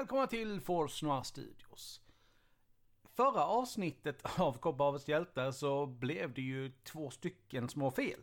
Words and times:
Välkomna 0.00 0.26
till 0.26 0.60
Force 0.60 1.06
Noir 1.06 1.22
Studios. 1.22 2.00
Förra 3.16 3.44
avsnittet 3.44 4.22
av 4.38 4.58
Kopparhavets 4.58 5.08
hjältar 5.08 5.50
så 5.50 5.86
blev 5.86 6.34
det 6.34 6.42
ju 6.42 6.72
två 6.84 7.10
stycken 7.10 7.68
små 7.68 7.90
fel. 7.90 8.20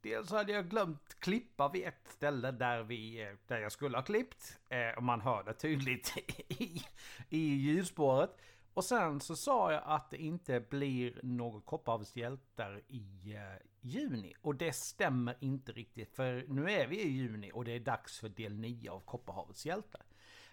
Dels 0.00 0.30
hade 0.30 0.52
jag 0.52 0.68
glömt 0.68 1.20
klippa 1.20 1.68
vid 1.68 1.86
ett 1.86 2.08
ställe 2.08 2.50
där, 2.50 2.82
vi, 2.82 3.36
där 3.46 3.58
jag 3.58 3.72
skulle 3.72 3.96
ha 3.96 4.02
klippt. 4.02 4.58
Eh, 4.68 4.96
och 4.96 5.02
man 5.02 5.20
hör 5.20 5.44
det 5.44 5.54
tydligt 5.54 6.16
i, 6.48 6.82
i 7.28 7.38
ljudspåret. 7.38 8.36
Och 8.74 8.84
sen 8.84 9.20
så 9.20 9.36
sa 9.36 9.72
jag 9.72 9.82
att 9.86 10.10
det 10.10 10.16
inte 10.16 10.60
blir 10.60 11.20
något 11.22 11.66
Kopparhavets 11.66 12.16
hjältar 12.16 12.82
i 12.88 13.34
eh, 13.34 13.66
juni. 13.80 14.34
Och 14.42 14.54
det 14.54 14.72
stämmer 14.72 15.36
inte 15.40 15.72
riktigt 15.72 16.14
för 16.14 16.44
nu 16.48 16.70
är 16.70 16.86
vi 16.86 17.02
i 17.02 17.08
juni 17.08 17.50
och 17.54 17.64
det 17.64 17.72
är 17.72 17.80
dags 17.80 18.18
för 18.18 18.28
del 18.28 18.54
9 18.54 18.90
av 18.90 19.00
Kopparhavets 19.00 19.66
hjältar. 19.66 20.02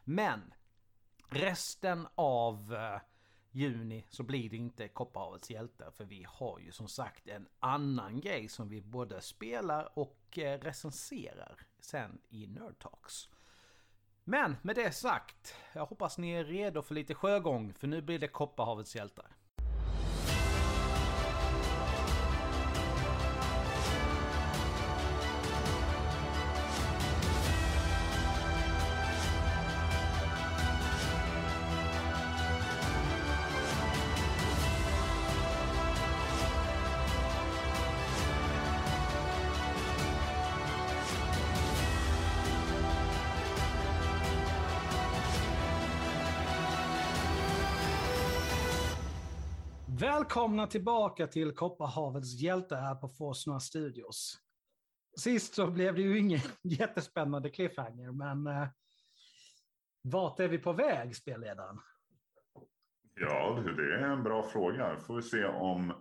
Men 0.05 0.53
resten 1.29 2.07
av 2.15 2.73
eh, 2.73 3.01
juni 3.51 4.05
så 4.09 4.23
blir 4.23 4.49
det 4.49 4.57
inte 4.57 4.87
Kopparhavets 4.87 5.49
hjältar 5.49 5.91
för 5.91 6.05
vi 6.05 6.25
har 6.29 6.59
ju 6.59 6.71
som 6.71 6.87
sagt 6.87 7.27
en 7.27 7.47
annan 7.59 8.21
grej 8.21 8.49
som 8.49 8.69
vi 8.69 8.81
både 8.81 9.21
spelar 9.21 9.99
och 9.99 10.37
eh, 10.37 10.59
recenserar 10.59 11.59
sen 11.79 12.21
i 12.29 12.47
Nerd 12.47 12.79
Talks. 12.79 13.29
Men 14.23 14.57
med 14.61 14.75
det 14.75 14.91
sagt, 14.91 15.55
jag 15.73 15.85
hoppas 15.85 16.17
ni 16.17 16.31
är 16.31 16.43
redo 16.43 16.81
för 16.81 16.95
lite 16.95 17.13
sjögång 17.13 17.73
för 17.73 17.87
nu 17.87 18.01
blir 18.01 18.19
det 18.19 18.27
Kopparhavets 18.27 18.95
hjältar. 18.95 19.34
Välkomna 50.35 50.67
tillbaka 50.67 51.27
till 51.27 51.55
Kopparhavets 51.55 52.41
hjälte 52.41 52.75
här 52.75 52.95
på 52.95 53.09
Forsnora 53.09 53.59
Studios. 53.59 54.37
Sist 55.19 55.55
så 55.55 55.67
blev 55.67 55.95
det 55.95 56.01
ju 56.01 56.19
ingen 56.19 56.39
jättespännande 56.63 57.49
cliffhanger, 57.49 58.11
men 58.11 58.47
eh, 58.47 58.67
vart 60.01 60.39
är 60.39 60.47
vi 60.47 60.57
på 60.57 60.73
väg, 60.73 61.15
spelledaren? 61.15 61.79
Ja, 63.13 63.63
det 63.77 63.95
är 63.95 64.03
en 64.03 64.23
bra 64.23 64.43
fråga. 64.43 64.97
Får 64.99 65.15
vi 65.15 65.21
se 65.21 65.45
om 65.45 65.93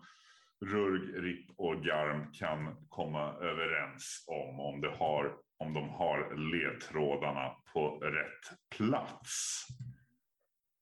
Rurg, 0.60 1.22
Ripp 1.22 1.50
och 1.56 1.84
Garm 1.84 2.32
kan 2.32 2.86
komma 2.88 3.32
överens 3.32 4.24
om 4.26 4.60
om, 4.60 4.80
det 4.80 4.90
har, 4.90 5.36
om 5.58 5.74
de 5.74 5.88
har 5.88 6.36
ledtrådarna 6.52 7.56
på 7.72 7.98
rätt 7.98 8.76
plats. 8.76 9.66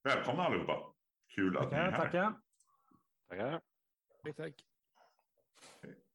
Välkomna 0.03 0.43
allihopa! 0.43 0.93
Kul 1.35 1.57
att 1.57 1.63
tackar, 1.63 1.77
ni 1.77 1.87
är 1.87 1.91
här. 1.91 2.05
Tackar. 2.05 2.42
Tackar. 3.33 3.61
Tack, 4.23 4.35
tack. 4.35 4.53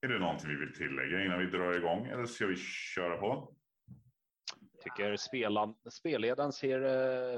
Är 0.01 0.09
det 0.09 0.19
någonting 0.19 0.49
vi 0.49 0.57
vill 0.57 0.75
tillägga 0.75 1.25
innan 1.25 1.39
vi 1.39 1.47
drar 1.47 1.77
igång 1.77 2.07
eller 2.07 2.27
ska 2.27 2.47
vi 2.47 2.57
köra 2.57 3.17
på? 3.17 3.55
Tycker 4.83 5.17
spelan, 5.17 5.75
spelledaren 5.91 6.53
ser 6.53 6.81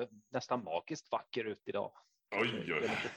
eh, 0.00 0.06
nästan 0.30 0.64
magiskt 0.64 1.12
vacker 1.12 1.44
ut 1.44 1.62
idag. 1.66 1.92
Oj, 2.40 2.64
Ge 2.66 2.74
oj. 2.74 2.80
lite, 2.80 3.10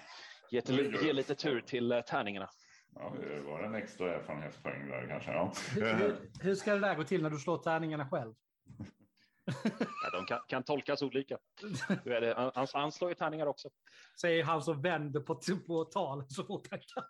ge, 0.52 0.62
till, 0.62 0.98
ge 1.04 1.14
lite 1.14 1.36
tur 1.36 1.62
till 1.62 1.92
eh, 1.92 2.02
tärningarna. 2.02 2.50
Ja, 2.96 3.16
det 3.20 3.40
var 3.40 3.64
en 3.64 3.76
extra 3.76 4.16
erfarenhetspoäng 4.16 4.90
där 4.90 5.08
kanske. 5.08 5.32
Ja. 5.32 5.54
Hur, 5.76 5.94
hur, 5.94 6.16
hur 6.42 6.56
ska 6.56 6.74
det 6.74 6.80
där 6.80 6.96
gå 6.96 7.04
till 7.04 7.24
när 7.24 7.30
du 7.30 7.38
slår 7.38 7.58
tärningarna 7.58 8.10
själv? 8.10 8.34
Ja, 10.04 10.10
de 10.12 10.26
kan, 10.26 10.40
kan 10.48 10.64
tolkas 10.64 11.02
olika. 11.02 11.38
Han, 12.36 12.68
han 12.74 12.92
slår 12.92 13.12
ju 13.12 13.16
tärningar 13.16 13.46
också. 13.46 13.70
Säger 14.22 14.44
han 14.44 14.62
som 14.62 14.82
vänder 14.82 15.20
på, 15.20 15.40
på 15.68 15.84
tal 15.86 16.26
så 16.30 16.44
fort 16.44 16.68
han 16.72 16.80
kan. 16.80 17.04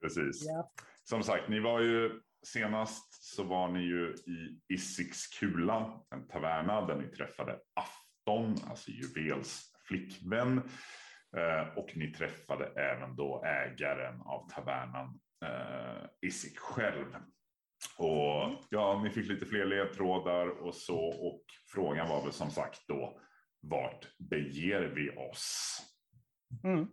Precis. 0.00 0.44
Ja. 0.46 0.70
Som 1.04 1.22
sagt, 1.22 1.48
ni 1.48 1.60
var 1.60 1.80
ju 1.80 2.20
senast 2.46 3.24
så 3.24 3.42
var 3.42 3.68
ni 3.68 3.80
ju 3.80 4.14
i 4.14 4.60
Issix 4.74 5.26
kula, 5.26 6.00
en 6.10 6.28
taverna 6.28 6.86
där 6.86 6.96
ni 6.96 7.08
träffade 7.08 7.60
Afton, 7.74 8.56
alltså 8.70 8.90
Juvels 8.90 9.72
flickvän. 9.88 10.58
Eh, 11.36 11.78
och 11.78 11.96
ni 11.96 12.12
träffade 12.12 12.66
även 12.66 13.16
då 13.16 13.44
ägaren 13.44 14.20
av 14.20 14.48
tavernan, 14.50 15.20
eh, 15.44 16.08
Issik 16.22 16.58
själv. 16.58 17.16
Och 17.96 18.64
ja, 18.70 19.00
ni 19.04 19.10
fick 19.10 19.28
lite 19.28 19.46
fler 19.46 19.66
ledtrådar 19.66 20.48
och 20.48 20.74
så. 20.74 20.98
Och 21.04 21.44
frågan 21.74 22.08
var 22.08 22.22
väl 22.22 22.32
som 22.32 22.50
sagt 22.50 22.80
då, 22.88 23.20
vart 23.60 24.18
beger 24.18 24.80
vi 24.82 25.10
oss? 25.10 25.76
Mm. 26.64 26.88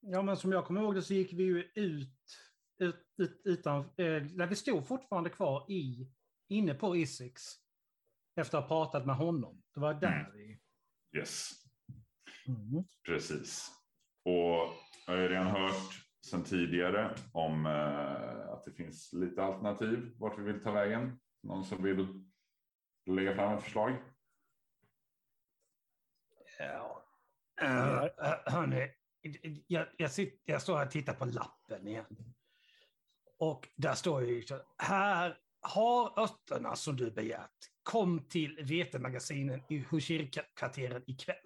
Ja, 0.00 0.22
men 0.22 0.36
som 0.36 0.52
jag 0.52 0.66
kommer 0.66 0.80
ihåg 0.80 0.94
det 0.94 1.02
så 1.02 1.14
gick 1.14 1.32
vi 1.32 1.42
ju 1.42 1.62
ut, 1.74 2.18
ut, 2.78 3.06
ut 3.18 3.40
utan, 3.44 3.80
eh, 3.96 4.46
vi 4.48 4.56
stod 4.56 4.86
fortfarande 4.86 5.30
kvar 5.30 5.70
i, 5.70 6.12
inne 6.48 6.74
på 6.74 6.96
Isix. 6.96 7.42
Efter 8.36 8.58
att 8.58 8.64
ha 8.64 8.68
pratat 8.68 9.06
med 9.06 9.16
honom. 9.16 9.62
Det 9.74 9.80
var 9.80 9.94
där 9.94 10.20
Mm. 10.20 10.32
vi... 10.32 10.60
Yes. 11.18 11.50
Mm. 12.48 12.84
Precis. 13.06 13.70
Och 14.24 14.32
jag 15.06 15.14
har 15.14 15.16
ju 15.16 15.28
redan 15.28 15.46
hört 15.46 16.09
sedan 16.30 16.44
tidigare 16.44 17.14
om 17.32 17.66
eh, 17.66 18.52
att 18.52 18.64
det 18.64 18.72
finns 18.72 19.12
lite 19.12 19.42
alternativ 19.42 20.14
vart 20.18 20.38
vi 20.38 20.42
vill 20.42 20.62
ta 20.62 20.72
vägen. 20.72 21.20
Någon 21.42 21.64
som 21.64 21.82
vill 21.82 22.24
lägga 23.06 23.34
fram 23.34 23.56
ett 23.56 23.62
förslag? 23.62 23.96
Ja. 26.58 27.02
Uh, 27.62 28.08
hörni, 28.46 28.90
jag, 29.66 29.86
jag, 29.96 30.10
sitter, 30.10 30.52
jag 30.52 30.62
står 30.62 30.76
här 30.76 30.86
och 30.86 30.90
tittar 30.90 31.14
på 31.14 31.24
lappen 31.24 31.86
igen. 31.86 32.34
Och 33.38 33.68
där 33.76 33.94
står 33.94 34.22
ju 34.22 34.44
här 34.78 35.38
har 35.60 36.18
örterna 36.18 36.76
som 36.76 36.96
du 36.96 37.10
begärt 37.10 37.70
kom 37.82 38.28
till 38.28 38.58
vetemagasinen 38.64 39.62
i 39.68 39.78
Hushir-kvarteren 39.78 41.02
ikväll. 41.06 41.36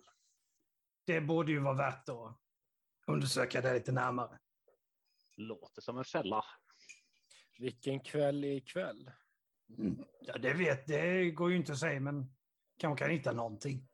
Det 1.06 1.20
borde 1.20 1.52
ju 1.52 1.58
vara 1.58 1.74
värt 1.74 2.08
att 2.08 2.38
undersöka 3.06 3.60
det 3.60 3.74
lite 3.74 3.92
närmare. 3.92 4.38
Låter 5.36 5.82
som 5.82 5.98
en 5.98 6.04
fälla. 6.04 6.44
Vilken 7.58 8.00
kväll 8.00 8.44
är 8.44 8.52
ikväll? 8.52 9.10
Mm. 9.78 10.04
Ja, 10.20 10.38
det 10.38 10.54
vet, 10.54 10.86
det 10.86 11.30
går 11.30 11.50
ju 11.50 11.56
inte 11.56 11.72
att 11.72 11.78
säga, 11.78 12.00
men 12.00 12.34
kanske 12.78 13.04
kan 13.04 13.12
hitta 13.12 13.32
någonting. 13.32 13.88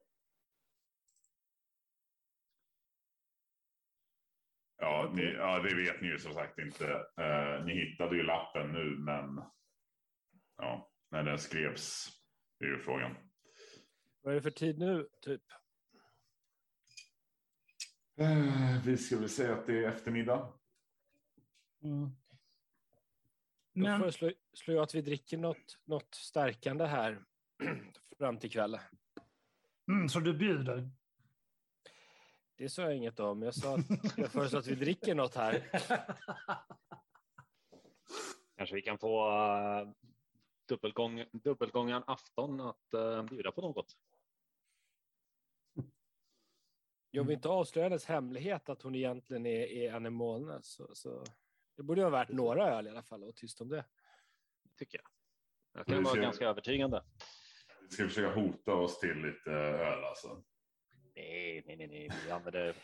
Ja, 4.76 5.12
ni, 5.14 5.22
ja, 5.22 5.58
det 5.58 5.74
vet 5.74 6.00
ni 6.00 6.08
ju 6.08 6.18
som 6.18 6.32
sagt 6.32 6.58
inte. 6.58 6.86
Eh, 7.16 7.64
ni 7.64 7.74
hittade 7.74 8.16
ju 8.16 8.22
lappen 8.22 8.72
nu, 8.72 8.96
men 8.98 9.42
ja, 10.56 10.92
när 11.10 11.22
den 11.22 11.38
skrevs 11.38 12.08
är 12.58 12.66
ju 12.66 12.78
frågan. 12.78 13.16
Vad 14.22 14.32
är 14.32 14.36
det 14.36 14.42
för 14.42 14.50
tid 14.50 14.78
nu, 14.78 15.08
typ? 15.20 15.42
Eh, 18.20 18.84
vi 18.84 18.96
ska 18.96 19.18
väl 19.18 19.28
säga 19.28 19.54
att 19.54 19.66
det 19.66 19.84
är 19.84 19.88
eftermiddag. 19.88 20.59
Mm. 21.82 22.10
Då 23.72 23.80
Men, 23.80 24.00
föreslår 24.00 24.32
slår 24.52 24.76
jag 24.76 24.82
att 24.82 24.94
vi 24.94 25.02
dricker 25.02 25.38
något, 25.38 25.78
något 25.84 26.14
stärkande 26.14 26.84
här 26.84 27.24
fram 28.18 28.38
till 28.38 28.50
kväll. 28.50 28.78
mm, 29.88 30.08
så 30.08 30.20
du 30.20 30.34
bjuder? 30.34 30.90
Det 32.56 32.68
sa 32.68 32.82
jag 32.82 32.96
inget 32.96 33.20
om. 33.20 33.42
Jag 33.42 33.54
sa 33.54 33.74
att 33.74 34.18
jag 34.18 34.32
föreslår 34.32 34.60
att 34.60 34.66
vi 34.66 34.74
dricker 34.74 35.14
något 35.14 35.34
här. 35.34 35.70
Kanske 38.56 38.74
vi 38.74 38.82
kan 38.82 38.98
få 38.98 39.30
uh, 39.30 39.90
dubbelgång, 40.68 41.24
dubbelgången 41.32 42.02
afton 42.06 42.60
att 42.60 42.94
uh, 42.94 43.22
bjuda 43.22 43.52
på 43.52 43.60
något. 43.60 43.96
Jag 47.10 47.24
vill 47.24 47.34
inte 47.34 47.48
avslöja 47.48 47.88
hennes 47.88 48.06
hemlighet 48.06 48.68
att 48.68 48.82
hon 48.82 48.94
egentligen 48.94 49.46
är, 49.46 49.66
är 49.66 49.92
anemolna. 49.92 50.62
Så, 50.62 50.94
så 50.94 51.24
det 51.80 51.84
borde 51.84 52.00
ju 52.00 52.10
vara 52.10 52.24
värt 52.24 52.28
några 52.28 52.76
öl 52.76 52.86
i 52.86 52.90
alla 52.90 53.02
fall 53.02 53.24
och 53.24 53.36
tyst 53.36 53.60
om 53.60 53.68
det. 53.68 53.84
Tycker 54.78 55.00
jag. 55.02 55.84
Det 55.86 55.92
kan 55.92 56.02
vara 56.02 56.20
ganska 56.20 56.48
övertygande. 56.48 57.04
Vi 57.82 57.88
ska 57.90 58.08
försöka 58.08 58.40
hota 58.40 58.72
oss 58.74 59.00
till 59.00 59.16
lite 59.16 59.50
öl 59.50 60.04
alltså. 60.04 60.42
Nej, 61.16 61.64
nej, 61.66 61.76
nej, 61.76 61.86
nej. 61.86 62.10
vi 62.24 62.30
använder 62.30 62.74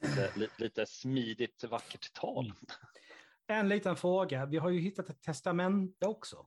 lite, 0.00 0.32
lite, 0.36 0.62
lite 0.62 0.86
smidigt, 0.86 1.64
vackert 1.64 2.12
tal. 2.12 2.52
En 3.46 3.68
liten 3.68 3.96
fråga. 3.96 4.46
Vi 4.46 4.56
har 4.56 4.70
ju 4.70 4.80
hittat 4.80 5.10
ett 5.10 5.22
testamente 5.22 6.06
också. 6.06 6.46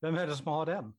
Vem 0.00 0.14
är 0.14 0.26
det 0.26 0.36
som 0.36 0.46
har 0.46 0.66
den? 0.66 0.94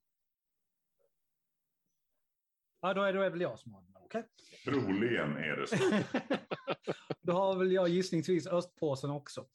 Ja, 2.82 2.94
då 2.94 3.02
är 3.02 3.14
det 3.14 3.30
väl 3.30 3.42
jag 3.42 3.60
som 3.60 3.74
har 3.74 3.82
den. 3.82 3.96
Okej. 3.96 4.24
Troligen 4.64 5.38
är 5.38 5.58
det 5.58 5.68
så. 5.68 5.78
Då 7.22 7.34
har 7.34 7.56
väl 7.56 7.72
jag 7.72 7.90
gissningsvis 7.90 8.48
östpåsen 8.48 9.10
också. 9.10 9.46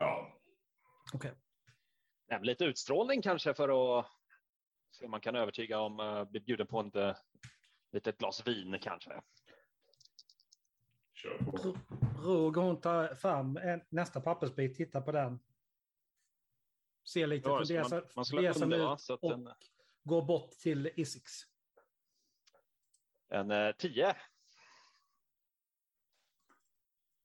Ja, 0.00 0.40
Okej. 1.14 1.32
Men 2.28 2.42
lite 2.42 2.64
utstrålning 2.64 3.22
kanske 3.22 3.54
för 3.54 3.98
att 3.98 4.06
se 4.90 5.04
om 5.04 5.10
man 5.10 5.20
kan 5.20 5.36
övertyga 5.36 5.80
om 5.80 6.00
uh, 6.00 6.24
bli 6.24 6.40
bjuden 6.40 6.66
på 6.66 6.80
ett 6.80 6.96
uh, 6.96 7.14
litet 7.92 8.18
glas 8.18 8.46
vin 8.46 8.78
kanske. 8.82 9.22
kör 11.14 11.38
på. 11.38 11.76
Roger 12.22 12.62
hon 12.62 12.80
tar 12.80 13.14
fram 13.14 13.56
en, 13.56 13.82
nästa 13.88 14.20
pappersbit, 14.20 14.76
tittar 14.76 15.00
på 15.00 15.12
den. 15.12 15.40
Ser 17.12 17.26
lite 17.26 17.48
Ja, 17.48 17.58
fundersam, 17.58 18.72
ut 18.72 19.00
så 19.00 19.14
att 19.14 19.22
och 19.22 19.32
en, 19.32 19.52
går 20.02 20.22
bort 20.22 20.50
till 20.50 20.90
Isix. 20.96 21.32
en 23.28 23.50
uh, 23.50 23.72
tio. 23.72 24.16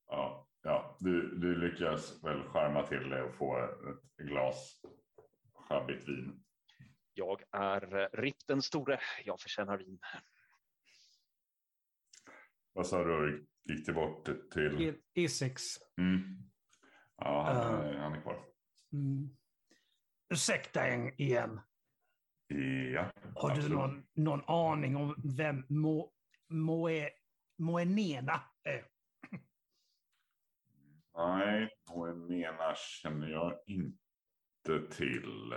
Ja, 0.08 0.45
ja. 0.66 0.98
Du, 1.00 1.36
du 1.40 1.56
lyckas 1.56 2.24
väl 2.24 2.44
skärma 2.44 2.88
till 2.88 3.10
det 3.10 3.24
och 3.24 3.36
få 3.36 3.58
ett 3.64 4.26
glas 4.28 4.82
sjabbigt 5.54 6.08
vin. 6.08 6.44
Jag 7.14 7.42
är 7.52 7.96
uh, 7.96 8.08
Ritt 8.14 8.44
den 8.48 8.62
store. 8.62 9.00
Jag 9.26 9.40
förtjänar 9.40 9.78
vin. 9.78 10.00
Vad 12.74 12.88
sa 12.88 13.04
du? 13.04 13.48
Gick 13.64 13.86
till 13.86 13.94
bort 13.94 14.26
till? 14.26 14.78
Till 14.78 14.96
Isix. 15.14 15.64
Mm. 15.98 16.38
Ja, 17.18 17.44
han, 17.54 17.86
är- 17.86 17.98
han 17.98 18.14
är 18.14 18.22
kvar. 18.22 18.46
Mm. 18.94 19.30
Ursäkta 20.34 20.88
en 20.88 21.22
igen. 21.22 21.62
Ja, 22.94 23.12
Har 23.36 23.50
du 23.50 23.56
absolut. 23.56 23.70
någon, 23.78 24.06
någon 24.14 24.42
aning 24.48 24.96
om 24.96 25.16
vem 25.38 25.66
Mo, 25.70 26.12
Moe, 26.50 27.10
Moenena 27.58 28.42
är? 28.64 28.86
Nej, 31.18 31.70
Moemena 31.90 32.76
känner 32.76 33.28
jag 33.28 33.54
inte 33.68 34.88
till. 34.92 35.54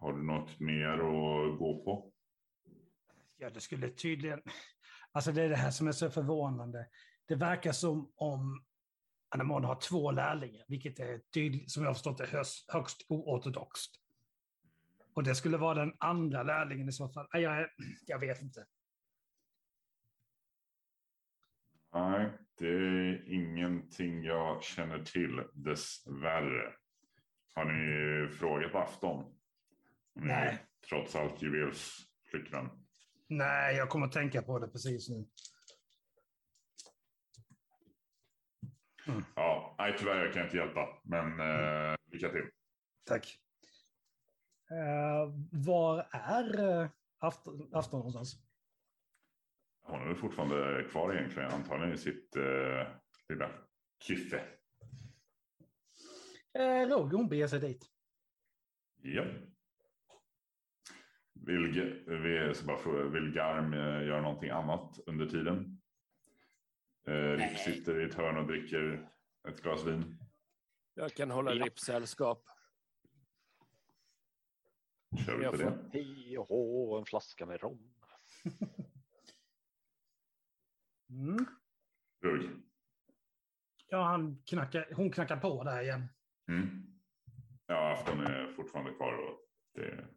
Har 0.00 0.12
du 0.12 0.22
något 0.22 0.60
mer 0.60 0.88
att 0.88 1.58
gå 1.58 1.84
på? 1.84 2.12
Ja, 3.36 3.50
det 3.50 3.60
skulle 3.60 3.88
tydligen... 3.88 4.42
Alltså 5.12 5.32
det 5.32 5.42
är 5.42 5.48
det 5.48 5.56
här 5.56 5.70
som 5.70 5.88
är 5.88 5.92
så 5.92 6.10
förvånande. 6.10 6.88
Det 7.28 7.34
verkar 7.34 7.72
som 7.72 8.12
om 8.16 8.64
Anemone 9.28 9.66
har 9.66 9.80
två 9.80 10.10
lärlingar, 10.10 10.64
vilket 10.68 10.98
är 11.00 11.18
tydligt, 11.34 11.70
som 11.70 11.82
jag 11.82 11.90
har 11.90 11.94
förstått 11.94 12.18
det 12.18 12.26
högst, 12.26 12.70
högst 12.72 13.06
oortodoxt. 13.08 13.94
Och 15.14 15.22
det 15.22 15.34
skulle 15.34 15.56
vara 15.56 15.74
den 15.74 15.94
andra 15.98 16.42
lärlingen 16.42 16.88
i 16.88 16.92
så 16.92 17.08
fall. 17.08 17.28
Nej, 17.32 17.42
Jag, 17.42 17.60
är- 17.60 17.70
jag 18.06 18.18
vet 18.18 18.42
inte. 18.42 18.66
Nej, 21.94 22.30
det 22.60 22.68
är 22.68 23.32
ingenting 23.32 24.24
jag 24.24 24.62
känner 24.62 25.04
till 25.04 25.42
dessvärre. 25.52 26.72
Har 27.54 27.64
ni 27.64 28.28
frågat 28.28 28.72
på 28.72 28.78
afton? 28.78 29.34
Nej. 30.14 30.66
Trots 30.88 31.16
allt 31.16 31.42
Juvels 31.42 31.96
flickvän. 32.30 32.68
Nej, 33.28 33.76
jag 33.76 33.88
kommer 33.88 34.06
att 34.06 34.12
tänka 34.12 34.42
på 34.42 34.58
det 34.58 34.68
precis 34.68 35.08
nu. 35.08 35.26
Ja, 39.36 39.74
nej 39.78 39.96
tyvärr 39.98 40.24
jag 40.24 40.34
kan 40.34 40.44
inte 40.44 40.56
hjälpa. 40.56 40.88
Men 41.04 41.40
eh, 41.40 41.96
lycka 42.12 42.28
till. 42.28 42.50
Tack. 43.04 43.38
Eh, 44.70 45.32
var 45.52 46.08
är 46.10 46.60
uh, 46.60 46.88
afton, 47.18 47.70
afton 47.72 47.98
någonstans? 47.98 48.49
Hon 49.90 50.00
är 50.02 50.06
väl 50.06 50.16
fortfarande 50.16 50.84
kvar 50.90 51.14
egentligen. 51.14 51.50
Antagligen 51.50 51.94
i 51.94 51.98
sitt 51.98 52.36
eh, 52.36 52.86
lilla 53.28 53.50
kyffe. 54.02 54.44
Eh, 56.58 56.88
Roger, 56.88 57.16
hon 57.16 57.28
beger 57.28 57.46
sig 57.48 57.60
dit. 57.60 57.86
Ja. 59.02 59.24
Vill, 61.34 61.92
vi 62.06 62.54
ska 62.54 62.66
bara 62.66 62.78
fråga, 62.78 63.04
vill 63.04 63.32
Garm 63.32 63.72
eh, 63.72 64.06
göra 64.06 64.22
någonting 64.22 64.50
annat 64.50 64.98
under 65.06 65.26
tiden? 65.26 65.80
Eh, 67.06 67.12
Rick 67.14 67.58
sitter 67.58 68.00
i 68.00 68.04
ett 68.04 68.14
hörn 68.14 68.36
och 68.36 68.46
dricker 68.46 69.10
ett 69.48 69.62
glas 69.62 69.84
vin. 69.84 70.18
Jag 70.94 71.14
kan 71.14 71.30
hålla 71.30 71.54
Ja. 71.54 71.64
Ripp 71.64 71.78
sällskap. 71.78 72.44
Kör 75.26 75.36
vi 75.36 75.44
på 75.44 75.56
det? 75.56 75.90
Hej 75.92 76.38
och 76.38 76.48
hå, 76.48 76.98
en 76.98 77.04
flaska 77.04 77.46
med 77.46 77.60
rom. 77.60 77.92
Mm. 81.10 81.46
Rugg. 82.22 82.50
Ja, 83.88 84.02
han 84.04 84.42
knackar, 84.46 84.88
hon 84.96 85.10
knackar 85.12 85.36
på 85.36 85.64
där 85.64 85.82
igen. 85.82 86.08
Mm. 86.48 86.86
Ja, 87.66 87.92
afton 87.92 88.20
är 88.20 88.52
fortfarande 88.52 88.92
kvar. 88.92 89.12
Och 89.12 89.38
det... 89.74 90.08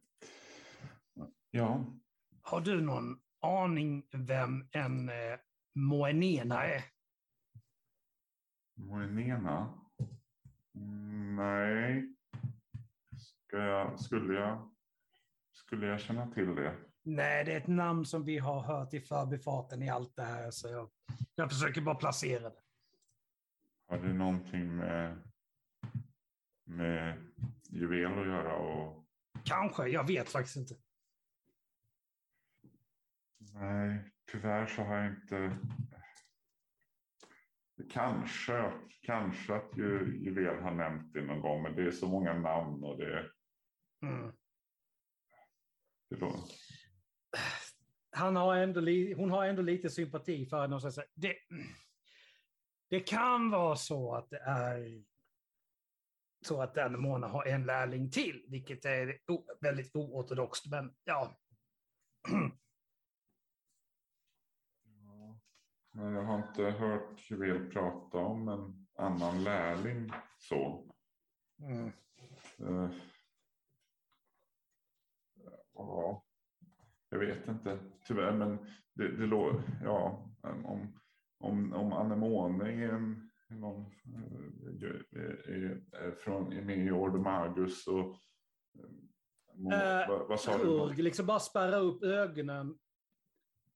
Ja, 1.52 1.86
Har 2.42 2.62
du 2.62 2.82
någon 2.82 3.20
aning 3.42 4.08
vem 4.12 4.68
en 4.72 5.10
eh, 5.10 5.40
Moenena 5.76 6.64
är? 6.66 6.84
Moenena? 8.76 9.80
Mm, 10.76 11.36
Nej. 11.36 12.16
Ska 13.18 13.58
jag, 13.58 14.00
skulle, 14.00 14.34
jag, 14.34 14.72
skulle 15.52 15.86
jag 15.88 16.00
känna 16.00 16.32
till 16.32 16.56
det? 16.56 16.76
Nej, 17.06 17.46
det 17.46 17.54
är 17.54 17.58
ett 17.58 17.68
namn 17.68 18.06
som 18.06 18.26
vi 18.26 18.38
har 18.38 18.62
hört 18.62 18.94
i 18.94 19.00
förbifarten 19.00 19.84
i 19.84 19.90
allt 19.90 20.16
det 20.16 20.24
här. 20.24 20.52
Så 20.52 20.68
jag, 20.68 20.90
jag 21.36 21.50
försöker 21.50 21.82
bara 21.82 21.96
placera 21.96 22.50
det. 22.50 22.62
Har 23.88 23.98
det 23.98 24.14
någonting 24.14 24.76
med, 24.76 25.22
med 26.64 27.18
juvel 27.70 28.20
att 28.20 28.28
göra? 28.28 28.56
Och, 28.56 29.06
Kanske, 29.44 29.88
jag 29.88 30.08
vet 30.08 30.30
faktiskt 30.30 30.58
inte. 30.58 30.76
nej, 33.54 34.12
tyvärr 34.32 34.66
så 34.66 34.84
har 34.84 34.96
jag 34.96 35.08
inte... 35.08 35.58
Kanske, 37.90 38.74
kanske 39.02 39.56
att 39.56 39.78
ju, 39.78 40.20
juvel 40.26 40.64
har 40.64 40.72
nämnt 40.72 41.14
det 41.14 41.22
någon 41.22 41.42
gång, 41.42 41.64
men 41.64 41.76
det 41.76 41.84
är 41.84 41.92
så 41.92 42.08
många 42.08 42.34
namn 42.34 42.84
och 42.84 42.98
det... 42.98 43.32
Mm. 44.02 44.32
det 46.10 46.16
då, 46.16 46.48
Han 48.14 48.36
har 48.36 48.56
ändå 48.56 48.82
hon 49.18 49.32
har 49.32 49.46
ändå 49.46 49.62
lite 49.62 49.90
sympati 49.90 50.46
för 50.46 50.62
henne. 50.62 50.76
och 50.76 50.82
säger, 50.82 51.10
Det, 51.14 51.36
det 52.90 53.00
kan 53.00 53.50
vara 53.50 53.76
så 53.76 54.16
att 54.16 54.30
det 54.30 54.40
är 54.40 55.04
så 56.46 56.62
att 56.62 56.74
den 56.74 57.02
Mona 57.02 57.28
har 57.28 57.46
en 57.46 57.66
lärling 57.66 58.12
till, 58.12 58.46
vilket 58.48 58.86
är 58.86 59.20
väldigt 59.62 59.96
oortodoxt. 59.96 60.66
Men 60.72 60.96
ja, 61.04 61.40
Men 65.92 66.14
jag 66.14 66.24
har 66.24 66.48
inte 66.48 66.64
hört 66.64 67.32
juvel 67.32 67.72
prata 67.72 68.18
om 68.18 68.48
en 68.48 68.88
annan 68.96 69.44
lärling 69.44 70.12
så. 70.38 70.90
mm. 71.60 71.92
Eh, 72.60 72.92
Ja, 75.74 76.26
jag 77.14 77.20
vet 77.20 77.48
inte 77.48 77.80
tyvärr, 78.08 78.34
men 78.34 78.58
det, 78.94 79.18
det 79.18 79.26
låg, 79.26 79.62
ja, 79.84 80.30
om, 80.42 81.00
om, 81.40 81.74
om 81.74 81.94
är 82.62 83.56
någon, 83.56 83.82
eh, 83.82 85.22
är, 85.22 85.84
är, 85.92 86.12
från, 86.12 86.54
är 86.54 86.62
med 86.62 86.78
i 86.86 86.92
Ordo 86.92 87.18
Magus 87.20 87.88
och 87.88 88.10
eh, 88.10 88.16
Eh, 89.54 90.10
vad, 90.10 90.28
vad 90.28 90.40
sa 90.40 90.58
du? 90.58 91.04
Liksom 91.04 91.26
bara 91.26 91.40
spärrar 91.40 91.82
upp 91.82 92.04
ögonen. 92.04 92.80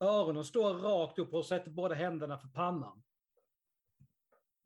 Öronen 0.00 0.44
står 0.44 0.74
rakt 0.74 1.18
upp 1.18 1.34
och 1.34 1.46
sätter 1.46 1.70
båda 1.70 1.94
händerna 1.94 2.38
för 2.38 2.48
pannan. 2.48 3.02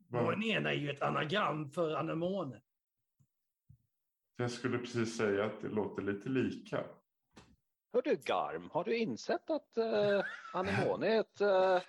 Vad- 0.09 0.25
Och 0.25 0.31
den 0.31 0.43
ena 0.43 0.71
är 0.73 0.77
ju 0.77 0.91
ett 0.91 1.03
anagram 1.03 1.71
för 1.71 1.95
anemone. 1.97 2.63
Jag 4.37 4.51
skulle 4.51 4.79
precis 4.79 5.17
säga 5.17 5.45
att 5.45 5.61
det 5.61 5.69
låter 5.69 6.03
lite 6.03 6.29
lika. 6.29 6.85
Hör 7.93 8.03
du 8.03 8.17
Garm, 8.17 8.71
har 8.73 8.85
du 8.85 8.97
insett 8.97 9.51
att 9.51 9.79
uh, 9.79 10.25
anemone 10.53 11.07
är 11.07 11.21
ett 11.21 11.41
uh, 11.41 11.83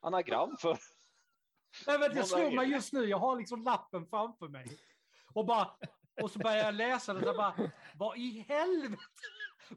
anagram 0.00 0.56
för... 0.56 0.78
Nej, 1.86 1.98
men 1.98 2.14
det 2.14 2.20
är 2.20 2.56
mig 2.56 2.70
just 2.70 2.92
nu. 2.92 3.04
Jag 3.04 3.18
har 3.18 3.36
liksom 3.36 3.62
lappen 3.62 4.06
framför 4.06 4.48
mig. 4.48 4.78
Och, 5.34 5.46
bara, 5.46 5.70
och 6.22 6.30
så 6.30 6.38
börjar 6.38 6.56
jag 6.56 6.74
läsa 6.74 7.14
den 7.14 7.28
och 7.28 7.36
bara, 7.36 7.70
vad 7.94 8.18
i 8.18 8.44
helvete? 8.48 9.02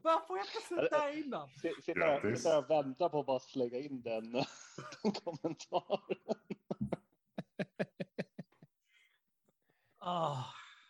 Varför 0.02 0.28
har 0.28 0.36
jag 0.36 0.46
inte 0.46 0.68
sett 0.68 0.90
det 0.90 0.96
här 0.96 1.18
innan? 1.24 1.48
Sitta 2.36 2.58
och 2.58 2.70
vänta 2.70 3.08
på 3.08 3.20
att 3.20 3.26
bara 3.26 3.40
slänga 3.40 3.78
in 3.78 4.02
den, 4.02 4.32
den 5.02 5.12
kommentaren. 5.12 6.16
Ah, 9.98 10.44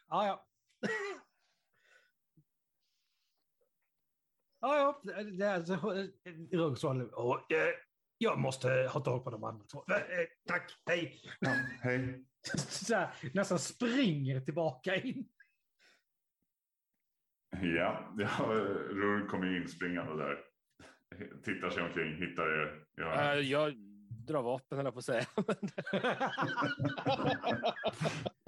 ah, 0.09 0.27
ja. 0.27 0.50
Ja, 4.61 5.01
ja, 5.05 5.23
det 5.23 5.45
är 5.45 5.55
alltså 5.55 5.75
Rögsvall. 6.53 7.11
Och, 7.11 7.53
eh, 7.53 7.75
jag 8.19 8.39
måste 8.39 8.69
ha 8.69 9.01
tag 9.01 9.25
på 9.25 9.31
de 9.31 9.45
andra 9.45 9.65
två. 9.67 9.85
Eh, 9.91 9.97
eh, 9.97 10.27
tack, 10.49 10.73
hej. 10.87 11.21
Ja, 11.41 11.51
hej. 11.83 12.25
Så 12.57 12.95
här, 12.95 13.11
nästan 13.35 13.59
springer 13.59 14.41
tillbaka 14.41 14.97
in. 14.97 15.29
Ja, 17.51 18.15
ja 18.19 18.45
Rurg 18.91 19.29
kommer 19.29 19.57
inspringande 19.57 20.25
där. 20.25 20.45
Tittar 21.43 21.71
sig 21.71 21.83
omkring, 21.83 22.15
hittar 22.15 22.63
er. 22.63 22.85
Ja. 22.95 23.35
Eh, 23.35 23.41
jag 23.41 23.75
drar 24.27 24.43
vapen, 24.43 24.79
höll 24.79 24.85
jag 24.85 24.95
på 24.95 24.99
att 24.99 25.05
säga. 25.05 25.27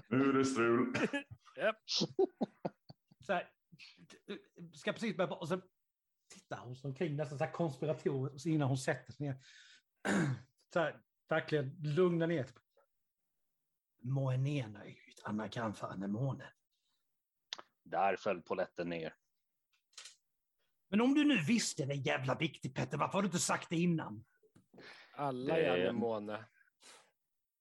Nu 0.09 0.29
är 0.29 0.33
det 0.33 0.45
strul. 0.45 0.95
Japp. 1.57 1.77
Så 3.27 3.33
här, 3.33 3.49
ska 4.75 4.93
precis 4.93 5.17
börja 5.17 5.31
och 5.31 5.49
sen 5.49 5.63
tittar 6.53 6.65
hon 6.65 6.77
sig 6.77 6.89
omkring 6.89 7.17
nästan 7.17 7.39
så 7.39 7.45
här 7.45 7.53
konspiratoriskt 7.53 8.47
innan 8.47 8.69
hon 8.69 8.79
sätter 8.79 9.13
sig 9.13 9.27
ner. 9.27 9.37
Så 10.73 10.81
här, 10.81 11.01
verkligen 11.29 11.77
lugna 11.83 12.27
ner. 12.27 12.47
Moenena 14.03 14.85
är 14.85 14.89
ju 14.89 14.95
ett 15.13 15.25
anagram 15.25 15.75
för 15.75 15.87
anemone. 15.87 16.53
Där 17.83 18.17
föll 18.17 18.43
poletten 18.43 18.89
ner. 18.89 19.15
Men 20.89 21.01
om 21.01 21.15
du 21.15 21.25
nu 21.25 21.43
visste 21.45 21.87
det 21.87 21.95
jävla 21.95 22.35
viktigt 22.35 22.75
Petter, 22.75 22.99
varför 22.99 23.13
har 23.13 23.23
du 23.23 23.27
inte 23.27 23.39
sagt 23.39 23.69
det 23.71 23.77
innan? 23.77 24.25
Alla 25.15 25.55
Det- 25.55 25.67
är 25.67 25.83
anemone. 25.89 26.45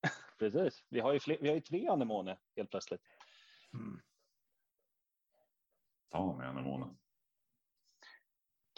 Precis. 0.39 0.83
Vi 0.89 0.99
har 0.99 1.13
ju, 1.13 1.19
fler, 1.19 1.37
vi 1.41 1.47
har 1.47 1.55
ju 1.55 1.61
tre 1.61 1.87
anemone 1.87 2.37
helt 2.55 2.69
plötsligt. 2.69 3.01
Ta 6.09 6.37
med 6.37 6.49
anemonen. 6.49 6.97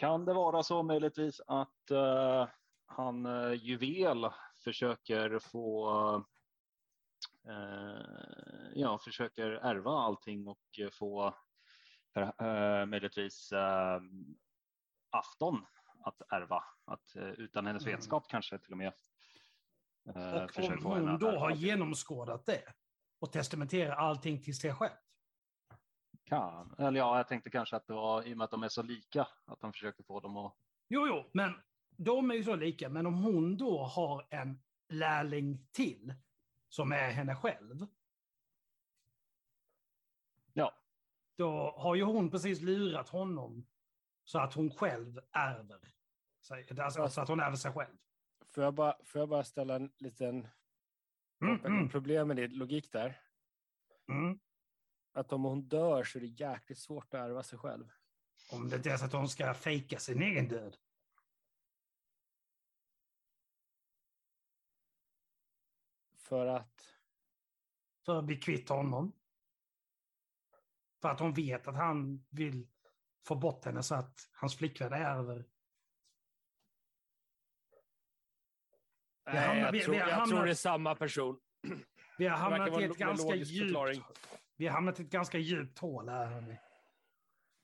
Kan 0.04 0.26
det 0.26 0.34
vara 0.34 0.64
så 0.64 0.84
möjligtvis 0.84 1.42
att 1.48 1.92
eh, 1.92 2.48
han 2.86 3.26
uh, 3.26 3.54
Juvel 3.54 4.30
försöker 4.64 5.40
få 5.40 5.90
eh, 7.48 8.72
ja, 8.76 8.98
försöker 8.98 9.52
ärva 9.52 9.92
allting 9.92 10.48
och 10.48 10.80
eh, 10.80 10.90
få 10.90 11.28
uh, 12.18 12.86
möjligtvis 12.86 13.52
eh, 13.52 14.02
afton 15.10 15.66
att 16.00 16.22
ärva, 16.32 16.64
att 16.86 17.16
eh, 17.16 17.24
utan 17.30 17.66
hennes 17.66 17.86
Mm. 17.86 17.96
vetskap 17.96 18.26
kanske 18.30 18.60
till 18.60 18.72
och 18.72 18.78
med. 18.78 18.94
eh, 20.16 20.44
Och 20.44 20.60
om 20.60 20.86
hon 20.86 21.20
då 21.20 21.32
har 21.32 21.52
genomskådat 21.52 22.46
det 22.46 22.64
och 23.20 23.32
testamenterar 23.32 23.96
allting 23.96 24.42
till 24.42 24.58
sig 24.58 24.74
själv. 24.74 25.03
Kan. 26.34 26.76
Eller 26.78 27.00
ja, 27.00 27.18
jag 27.18 27.28
tänkte 27.28 27.50
kanske 27.50 27.76
att 27.76 27.88
det 27.88 27.94
var 27.94 28.24
i 28.24 28.34
och 28.34 28.38
med 28.38 28.46
att 28.46 28.52
de 28.52 28.64
är 28.64 28.70
så 28.70 28.82
lika 28.84 29.28
att 29.46 29.62
de 29.62 29.74
försöker 29.74 30.04
få 30.04 30.20
dem 30.20 30.38
att 30.38 30.56
Jo, 30.88 31.08
jo, 31.08 31.30
men 31.34 31.54
de 31.98 32.32
är 32.32 32.36
ju 32.36 32.44
så 32.44 32.56
lika. 32.56 32.90
Men 32.90 33.06
om 33.06 33.14
hon 33.24 33.58
då 33.58 33.84
har 33.84 34.28
en 34.30 34.62
lärling 34.90 35.68
till 35.72 36.14
som 36.70 36.92
är 36.92 37.12
henne 37.12 37.36
själv. 37.36 37.88
Ja. 40.54 40.74
Då 41.38 41.74
har 41.78 41.96
ju 41.96 42.04
hon 42.04 42.32
precis 42.32 42.62
lurat 42.62 43.10
honom 43.10 43.68
så 44.24 44.40
att 44.40 44.54
hon 44.54 44.72
själv 44.72 45.20
ärver. 45.32 45.80
sig. 46.48 46.68
Alltså, 46.80 47.10
så 47.10 47.22
att 47.22 47.28
hon 47.28 47.40
ärver 47.40 47.56
sig 47.58 47.72
själv. 47.74 47.96
Får 48.56 48.64
jag 48.64 48.74
bara, 48.74 48.98
får 49.06 49.20
jag 49.20 49.30
bara 49.30 49.44
ställa 49.44 49.76
en 49.76 49.92
liten 49.98 50.48
Mm, 51.42 51.66
mm, 51.66 51.90
problem 51.90 52.28
med 52.28 52.38
din 52.38 52.58
logik 52.58 52.92
där? 52.92 53.22
mm. 54.10 54.40
Att 55.14 55.34
om 55.34 55.44
hon 55.44 55.62
dör 55.68 56.04
så 56.04 56.18
är 56.18 56.22
det 56.22 56.28
jäkligt 56.28 56.78
svårt 56.80 57.14
att 57.14 57.20
ärva 57.20 57.44
sig 57.44 57.60
själv. 57.60 57.92
Om 58.52 58.70
det 58.70 58.76
inte 58.76 58.92
är 58.92 58.98
så 58.98 59.06
att 59.06 59.14
hon 59.14 59.30
ska 59.30 59.54
fejka 59.54 60.00
sin 60.00 60.22
egen 60.22 60.48
död. 60.48 60.78
För 66.18 66.46
att... 66.46 66.90
För 68.06 68.20
att 68.20 68.26
bli 68.26 68.36
kvitt 68.38 68.70
honom. 68.70 69.12
För 71.02 71.10
att 71.10 71.20
hon 71.20 71.34
vet 71.34 71.68
att 71.68 71.76
han 71.76 72.26
vill 72.30 72.68
få 73.28 73.36
bort 73.36 73.66
henne 73.66 73.84
så 73.84 73.96
att 73.96 74.30
hans 74.34 74.58
flickvän 74.58 74.94
ärver. 74.94 75.46
Nej, 79.26 79.48
hamnar- 79.48 79.62
jag, 79.66 79.72
vi- 79.72 79.80
tror, 79.80 79.94
vi 79.94 80.00
jag 80.00 80.08
hamnat- 80.08 80.30
tror 80.30 80.46
det 80.46 80.52
är 80.52 80.56
samma 80.56 80.96
person. 80.96 81.42
Vi 82.18 82.28
har 82.28 82.38
hamnat 82.38 82.82
i 82.82 82.84
ett 82.84 82.98
ganska 82.98 83.36
djupt... 83.36 83.60
förklaring. 83.60 84.04
Vi 84.56 84.68
har 84.68 84.74
hamnat 84.74 85.00
i 85.00 85.04
ett 85.04 85.10
ganska 85.10 85.38
djupt 85.38 85.80
hål 85.80 86.10
här. 86.10 86.60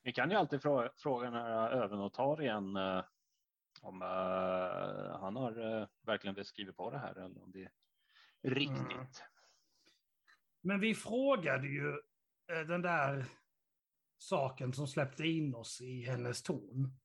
Vi 0.01 0.13
kan 0.13 0.29
ju 0.29 0.35
alltid 0.35 0.61
fråga, 0.61 0.91
fråga 0.97 1.25
den 1.25 1.33
här 1.33 1.69
övernotarien 1.71 2.75
eh, 2.75 3.03
om 3.81 4.01
eh, 4.01 5.19
han 5.19 5.35
har 5.35 5.81
eh, 5.81 5.87
verkligen 6.01 6.45
skrivit 6.45 6.77
på 6.77 6.91
det 6.91 6.97
här 6.97 7.11
eller 7.11 7.43
om 7.43 7.51
det 7.51 7.63
är 7.63 7.71
riktigt. 8.49 8.91
Mm. 8.91 9.07
Men 10.61 10.79
vi 10.79 10.95
frågade 10.95 11.67
ju 11.67 12.01
den 12.67 12.81
där 12.81 13.25
saken 14.17 14.73
som 14.73 14.87
släppte 14.87 15.27
in 15.27 15.55
oss 15.55 15.81
i 15.81 16.01
hennes 16.01 16.43
torn. 16.43 16.97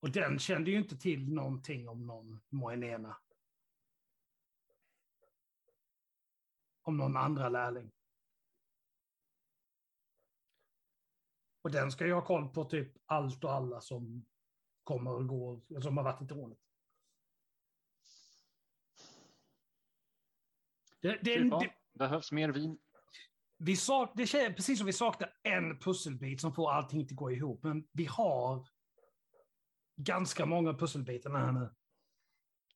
Och 0.00 0.10
den 0.10 0.38
kände 0.38 0.70
ju 0.70 0.78
inte 0.78 0.96
till 0.96 1.34
någonting 1.34 1.88
om 1.88 2.06
någon 2.06 2.40
Moenena. 2.48 3.16
Om 6.82 6.96
någon 6.96 7.16
andra 7.16 7.48
lärling. 7.48 7.95
Och 11.66 11.72
den 11.72 11.92
ska 11.92 12.06
ju 12.06 12.12
ha 12.12 12.24
koll 12.24 12.48
på 12.48 12.64
typ 12.64 12.92
allt 13.06 13.44
och 13.44 13.52
alla 13.52 13.80
som 13.80 14.26
kommer 14.84 15.10
och 15.10 15.26
går, 15.26 15.80
som 15.80 15.96
har 15.96 16.04
varit 16.04 16.22
i 16.22 16.26
tornet. 16.26 16.58
Det, 21.00 21.18
det, 21.22 21.50
fan, 21.50 21.60
det, 21.60 21.74
Behövs 21.98 22.32
mer 22.32 22.48
vin. 22.48 22.78
vi 23.58 23.76
sak, 23.76 24.12
det 24.14 24.22
är 24.22 24.52
precis 24.52 24.78
som 24.78 24.86
vi 24.86 24.92
saknar 24.92 25.36
en 25.42 25.78
pusselbit 25.78 26.40
som 26.40 26.54
får 26.54 26.70
allting 26.70 27.02
att 27.02 27.10
gå 27.10 27.30
ihop. 27.30 27.62
Men 27.62 27.88
vi 27.92 28.04
har 28.04 28.68
ganska 29.96 30.46
många 30.46 30.74
pusselbitar 30.74 31.30
här 31.30 31.52
nu. 31.52 31.74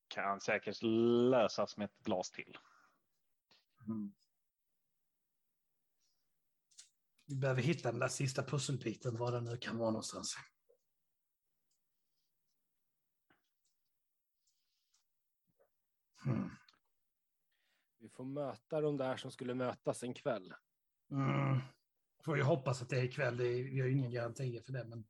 Kan 0.09 0.41
säkert 0.41 0.83
lösas 1.31 1.77
med 1.77 1.85
ett 1.85 1.99
glas 2.05 2.31
till. 2.31 2.59
Vi 7.31 7.37
behöver 7.37 7.63
hitta 7.63 7.91
den 7.91 8.01
där 8.01 8.09
sista 8.09 8.43
pusselbiten, 8.43 9.17
var 9.17 9.33
den 9.33 9.45
nu 9.45 9.57
kan 9.57 9.79
vara 9.79 9.91
någonstans. 9.91 10.37
Hmm. 16.25 16.51
Vi 17.99 18.09
får 18.09 18.25
möta 18.25 18.81
de 18.81 18.97
där 18.97 19.17
som 19.17 19.31
skulle 19.31 19.55
mötas 19.55 20.03
en 20.03 20.15
kväll. 20.15 20.55
Mm. 21.11 21.59
Får 22.25 22.37
ju 22.37 22.43
hoppas 22.43 22.83
att 22.83 22.89
det 22.89 22.97
är 22.97 23.05
ikväll. 23.05 23.37
Det 23.37 23.47
är, 23.47 23.65
vi 23.65 23.81
har 23.81 23.87
ju 23.87 23.93
inga 23.93 24.11
garantier 24.11 24.63
för 24.63 24.73
det. 24.73 24.85
Men... 24.85 25.05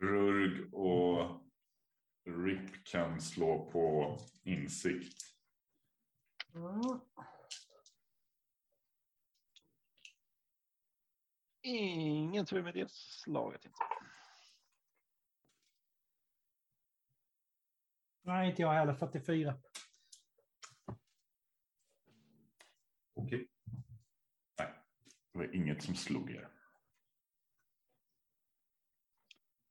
Rurg 0.00 0.72
och 0.72 1.42
Rip 2.24 2.86
kan 2.86 3.20
slå 3.20 3.70
på 3.70 4.16
insikt. 4.42 5.22
Mm. 6.54 7.00
Ingen 11.68 12.46
tur 12.46 12.62
med 12.62 12.74
det 12.74 12.90
slaget 12.90 13.64
inte. 13.64 13.78
Nej, 18.22 18.50
inte 18.50 18.62
jag 18.62 18.72
heller. 18.72 18.94
44. 18.94 19.54
Okej. 23.14 23.48
Nej, 24.58 24.72
det 25.32 25.38
var 25.38 25.54
inget 25.54 25.82
som 25.82 25.94
slog 25.94 26.30
er. 26.30 26.48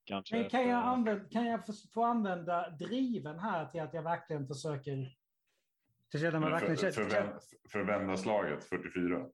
Kanske 0.03 0.35
Men 0.35 0.49
kan, 0.49 0.61
jag 0.61 0.79
eh, 0.79 0.87
använda, 0.87 1.29
kan 1.29 1.45
jag 1.45 1.65
få, 1.65 1.73
få 1.93 2.03
använda 2.03 2.69
driven 2.69 3.39
här 3.39 3.65
till 3.65 3.81
att 3.81 3.93
jag 3.93 4.03
verkligen 4.03 4.47
försöker... 4.47 5.17
Till 6.11 6.19
känna 6.19 6.39
mig 6.39 6.49
Men 6.49 6.59
verkligen... 6.59 6.93
För, 6.93 7.03
förvän, 7.03 7.39
förvända 7.69 8.17
slaget 8.17 8.63
44. 8.63 9.29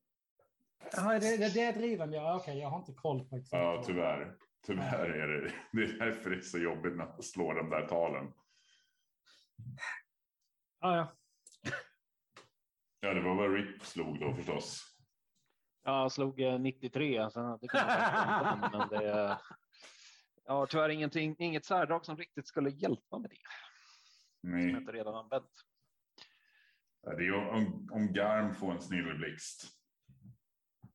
Ja, 0.91 1.19
det, 1.19 1.37
det, 1.37 1.53
det 1.53 1.61
är 1.61 1.73
driven, 1.73 2.13
ja. 2.13 2.35
Okej, 2.35 2.59
jag 2.59 2.69
har 2.69 2.79
inte 2.79 2.93
koll 2.93 3.29
på 3.29 3.35
exakt. 3.35 3.53
Ja, 3.63 3.83
tyvärr. 3.85 4.35
Tyvärr 4.65 5.09
är 5.09 5.27
det. 5.27 5.53
Det 5.71 5.83
är 5.83 5.99
därför 6.05 6.29
det 6.29 6.35
är 6.35 6.41
så 6.41 6.57
jobbigt 6.57 6.97
när 6.97 7.05
man 7.05 7.23
slår 7.23 7.55
de 7.55 7.69
där 7.69 7.87
talen. 7.87 8.33
Ja, 10.79 10.95
ja. 10.95 11.11
Ja, 12.99 13.13
det 13.13 13.21
var 13.21 13.35
vad 13.35 13.53
Rip 13.53 13.85
slog 13.85 14.19
då 14.19 14.33
förstås. 14.33 14.95
Ja, 15.83 16.01
jag 16.01 16.11
slog 16.11 16.41
eh, 16.41 16.59
93, 16.59 17.29
så 17.31 17.57
det 17.61 17.67
kan 17.67 18.59
men 18.71 18.89
det 18.89 19.37
Jag 20.45 20.53
har 20.53 20.65
tyvärr 20.65 20.89
ingenting, 20.89 21.35
inget 21.39 21.65
särdrag 21.65 22.05
som 22.05 22.17
riktigt 22.17 22.47
skulle 22.47 22.69
hjälpa 22.69 23.19
med 23.19 23.29
det. 23.29 23.35
Som 24.41 24.49
jag 24.59 24.59
Nej, 24.59 24.75
inte 24.81 24.91
redan 24.91 25.15
använt. 25.15 25.51
det 27.03 27.09
är 27.09 27.19
ju 27.21 27.35
om, 27.35 27.89
om 27.91 28.13
Garm 28.13 28.55
får 28.55 28.71
en 28.71 28.81
snilleblixt. 28.81 29.82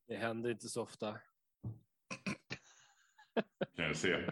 Det 0.09 0.17
händer 0.17 0.50
inte 0.50 0.69
så 0.69 0.83
ofta. 0.83 1.12
Kan 3.77 3.85
jag 3.85 3.97
se. 3.97 4.31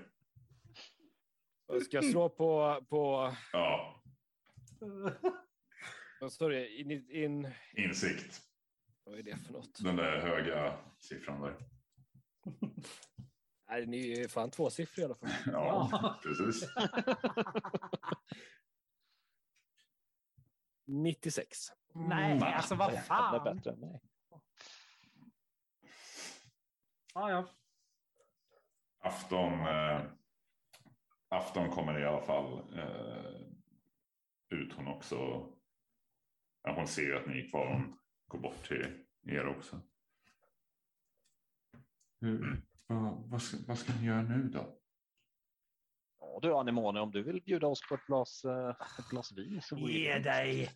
Ska 1.85 1.97
jag 1.97 2.04
slå 2.04 2.28
på, 2.28 2.80
på 2.88 3.35
Ja, 3.52 4.02
vad 6.21 6.33
står 6.33 6.50
det? 6.50 6.68
In, 6.68 6.90
in, 7.11 7.52
insikt. 7.76 8.42
vad 9.04 9.18
är 9.18 9.23
det 9.23 9.37
för 9.37 9.52
något? 9.52 9.78
Den 9.85 9.97
där 9.97 10.18
höga 10.21 10.78
siffran 10.99 11.40
där. 11.40 11.56
Nej, 13.68 13.87
ni 13.87 14.12
är 14.12 14.16
ju 14.16 14.28
fan 14.28 14.50
tvåsiffriga 14.50 15.06
i 15.06 15.11
alla 15.11 15.14
fall. 15.16 15.30
Ja, 15.52 16.21
precis. 16.23 16.68
96. 20.87 21.59
Nej, 21.95 22.40
alltså 22.42 22.75
vad 22.75 22.92
Det 22.92 22.97
är 22.97 23.02
fan. 23.02 23.45
bättre 23.45 23.71
än 23.73 23.80
mig. 23.80 24.00
Ja, 27.16 27.30
ja. 27.30 27.49
Afton, 28.99 29.52
eh, 29.52 30.02
afton 31.28 31.70
kommer 31.70 32.00
i 32.00 32.04
alla 32.04 32.20
fall 32.20 32.78
eh, 32.78 33.40
ut 34.49 34.73
hon 34.73 34.88
också. 34.88 35.16
Ja, 36.62 36.75
hon 36.76 36.88
ser 36.88 37.02
ju 37.02 37.16
att 37.16 37.26
ni 37.26 37.40
är 37.40 37.50
kvar. 37.50 37.66
Hon 37.73 37.99
går 38.26 38.38
bort 38.38 38.68
till 38.68 39.04
er 39.26 39.46
också. 39.46 39.80
Hur, 42.20 42.62
vad, 42.87 43.30
vad, 43.30 43.42
ska, 43.42 43.56
vad 43.66 43.78
ska 43.78 43.92
ni 44.00 44.06
göra 44.06 44.23
nu 44.23 44.49
då? 44.49 44.78
Ja 46.20 46.38
du 46.42 46.54
Anemone, 46.54 47.00
om 47.00 47.11
du 47.11 47.23
vill 47.23 47.42
bjuda 47.42 47.66
oss 47.66 47.88
på 47.88 47.94
ett 47.94 48.06
glas, 48.06 48.44
eh, 48.44 48.68
ett 48.99 49.08
glas 49.11 49.32
vin 49.32 49.62
så 49.62 49.76
vore 49.76 49.92
Ge 49.92 50.18
dig. 50.18 50.70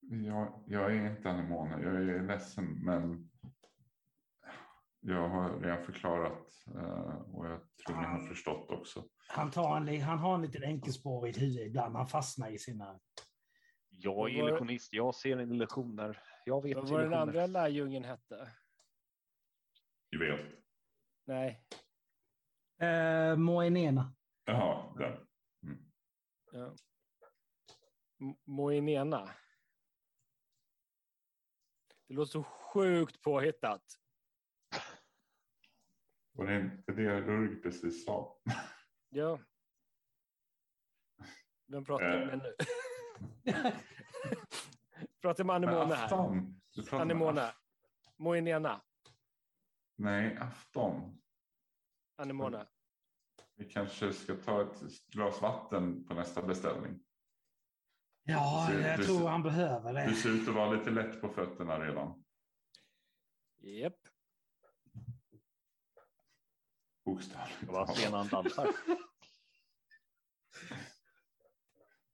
Jag, 0.00 0.64
jag 0.66 0.96
är 0.96 1.10
inte 1.10 1.30
anemone. 1.30 1.82
Jag 1.82 1.96
är 1.96 2.22
ledsen, 2.22 2.84
men 2.84 3.30
jag 5.00 5.28
har 5.28 5.60
redan 5.60 5.84
förklarat 5.84 6.48
eh, 6.74 7.34
och 7.34 7.46
jag 7.46 7.60
tror 7.86 7.96
ni 7.96 8.04
har 8.06 8.28
förstått 8.28 8.70
också. 8.70 9.04
Han, 9.28 9.50
tar 9.50 9.76
en, 9.76 10.00
han 10.00 10.18
har 10.18 10.34
en 10.34 10.42
liten 10.42 10.64
enkelspårigt 10.64 11.38
huvud 11.40 11.66
ibland. 11.66 11.96
Han 11.96 12.06
fastnar 12.08 12.50
i 12.50 12.58
sina... 12.58 13.00
Jag 13.88 14.30
är 14.30 14.34
illusionist, 14.34 14.92
jag 14.92 15.14
ser 15.14 15.36
en 15.36 15.52
illusion 15.52 15.96
där. 15.96 16.22
Jag 16.44 16.62
vet 16.62 16.76
Vad 16.76 16.88
var 16.88 16.98
den 16.98 17.06
illusioner. 17.06 17.22
andra 17.22 17.46
lärjungen 17.46 18.04
hette? 18.04 18.50
Juvel. 20.12 20.56
Nej. 21.26 21.66
Uh, 22.82 23.36
Moenena. 23.36 24.14
Jaha, 24.44 24.94
den. 24.98 25.26
Ja. 26.52 26.74
M- 28.20 28.36
Moinena. 28.46 29.30
Det 32.08 32.14
låter 32.14 32.30
så 32.32 32.42
sjukt 32.42 33.22
påhittat. 33.22 33.82
Var 36.32 36.46
det 36.46 36.60
inte 36.60 36.92
det 36.92 37.20
Rurg 37.20 37.62
precis 37.62 38.04
sa? 38.04 38.36
Ja. 39.12 39.38
Vem 41.66 41.84
pratar 41.84 42.06
du 42.16 42.22
Eh. 42.22 42.26
med 42.26 42.38
nu? 42.38 42.54
pratar 45.22 45.44
med 45.44 45.56
Anemone 45.56 45.94
här. 45.94 46.08
Du 46.74 46.82
af- 47.38 47.54
Moinena. 48.16 48.80
Nej, 49.96 50.36
afton. 50.36 51.20
Anemone. 52.16 52.66
Vi 53.54 53.64
kanske 53.64 54.12
ska 54.12 54.34
ta 54.36 54.62
ett 54.62 55.06
glas 55.08 55.42
vatten 55.42 56.04
på 56.06 56.14
nästa 56.14 56.42
beställning. 56.42 57.00
Ja, 58.22 58.68
Du- 58.70 58.80
jag 58.80 58.98
du- 58.98 59.04
tror 59.04 59.28
han 59.28 59.42
behöver 59.42 59.94
Du 59.94 60.10
det. 60.10 60.14
ser 60.16 60.30
ut 60.30 60.48
att 60.48 60.54
vara 60.54 60.70
lite 60.72 60.90
lätt 60.90 61.20
på 61.20 61.28
fötterna 61.28 61.78
redan. 61.80 62.24
Japp. 63.58 63.98
Bokstavligt 67.14 67.60
Det 67.60 67.66
var 67.66 67.86
talat. 67.86 67.98
sen 68.00 68.12
han 68.12 68.28
dansar. 68.28 68.68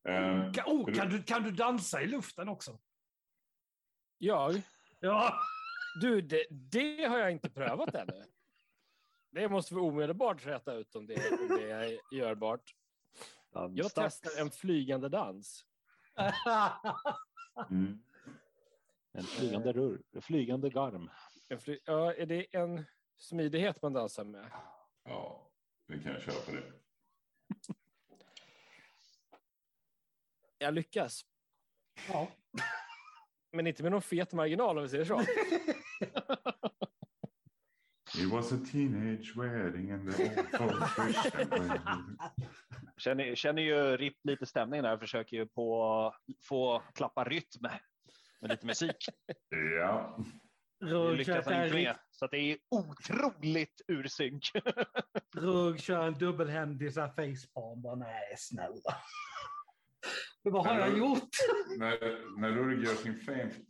Eh, 0.09 0.51
Ka- 0.53 0.65
Oh, 0.67 0.95
kan, 0.95 1.09
du, 1.09 1.23
kan 1.23 1.43
du 1.43 1.51
dansa 1.51 2.03
i 2.03 2.07
luften 2.07 2.49
också? 2.49 2.79
Jag? 4.19 4.63
Ja. 5.01 5.35
Du, 6.01 6.21
det, 6.21 6.47
det 6.51 7.05
har 7.05 7.19
jag 7.19 7.33
inte 7.33 7.51
prövat 7.51 7.95
ännu. 7.95 8.25
Det 9.31 9.49
måste 9.49 9.75
vi 9.75 9.81
omedelbart 9.81 10.47
rätta 10.47 10.75
ut 10.75 10.95
om 10.97 11.07
det, 11.07 11.31
om 11.41 11.49
det 11.49 11.71
är 11.71 12.15
görbart. 12.17 12.75
Jag 13.53 13.71
Dansdags. 13.77 14.21
testar 14.21 14.41
en 14.43 14.51
flygande 14.51 15.09
dans. 15.09 15.65
mm. 17.71 18.03
En 19.13 19.25
flygande 19.25 19.73
rur, 19.73 20.03
en 20.13 20.23
flygande 20.23 20.71
garm. 20.71 21.11
En 21.49 21.59
fly, 21.61 21.79
ja, 21.85 22.15
är 22.15 22.27
det 22.27 22.57
en 22.57 22.85
smidighet 23.19 23.83
man 23.83 23.93
dansar 23.93 24.25
med? 24.25 24.51
Ja, 25.07 25.51
vi 25.87 26.03
kan 26.03 26.21
köra 26.21 26.41
på 26.47 26.53
det. 26.53 26.73
Jag 30.59 30.75
lyckas. 30.75 31.25
ja. 32.09 32.29
Men 33.53 33.67
inte 33.67 33.83
med 33.83 33.93
någon 33.93 34.03
fet 34.03 34.33
marginal 34.33 34.77
om 34.77 34.83
vi 34.83 34.89
säger 34.89 35.05
så. 35.05 35.23
It 38.19 38.33
was 38.33 38.53
a 38.53 38.59
teenage 38.73 39.37
wedding 39.37 39.91
and 39.91 40.13
the. 40.13 40.31
Känner, 42.97 43.35
känner 43.35 43.63
ju 43.63 43.97
RIP 43.97 44.17
lite 44.25 44.47
stämning 44.47 44.83
där, 44.83 44.99
försöker 44.99 45.37
ju 45.37 45.47
på 45.47 46.15
få 46.43 46.83
klappa 46.95 47.25
rytm 47.25 47.63
med 48.41 48.51
lite 48.51 48.67
musik. 48.67 48.97
Ja, 49.81 50.19
Rugg 50.81 51.17
lyckas 51.17 51.45
kör, 51.45 51.53
han 51.53 51.65
inte 51.65 51.79
en, 51.79 51.85
med. 51.85 51.97
Så 52.11 52.25
att 52.25 52.31
det 52.31 52.39
är 52.39 52.59
otroligt 52.71 53.81
ur 53.89 54.09
synk. 54.09 54.51
Rugg 55.37 55.81
kör 55.81 56.07
en 56.07 56.15
dubbelhändig 56.15 56.95
facepalm. 56.95 57.83
Bara, 57.83 57.95
Nej, 57.95 58.35
snälla. 58.39 58.95
Men 60.45 60.53
vad 60.53 60.67
har 60.67 60.79
jag 60.79 60.99
gjort? 60.99 61.29
när, 61.79 62.39
när 62.41 62.51
Rurg 62.51 62.85
gör 62.85 62.95
sin 62.95 63.21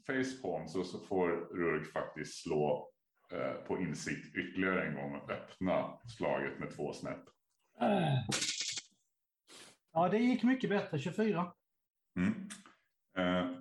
facepalm 0.06 0.68
så, 0.68 0.84
så 0.84 0.98
får 0.98 1.28
Rurg 1.30 1.84
faktiskt 1.84 2.42
slå 2.42 2.92
eh, 3.32 3.52
på 3.52 3.78
insikt 3.78 4.36
ytterligare 4.36 4.86
en 4.86 4.94
gång 4.94 5.14
och 5.14 5.30
öppna 5.30 5.98
slaget 6.16 6.58
med 6.58 6.76
två 6.76 6.92
snäpp. 6.92 7.24
Ja, 9.92 10.08
det 10.08 10.18
gick 10.18 10.42
mycket 10.42 10.70
bättre. 10.70 10.98
24. 10.98 11.52
Mm. 12.18 12.48
Eh, 13.18 13.58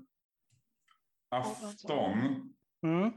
afton 1.30 2.52
Mm. 2.86 3.12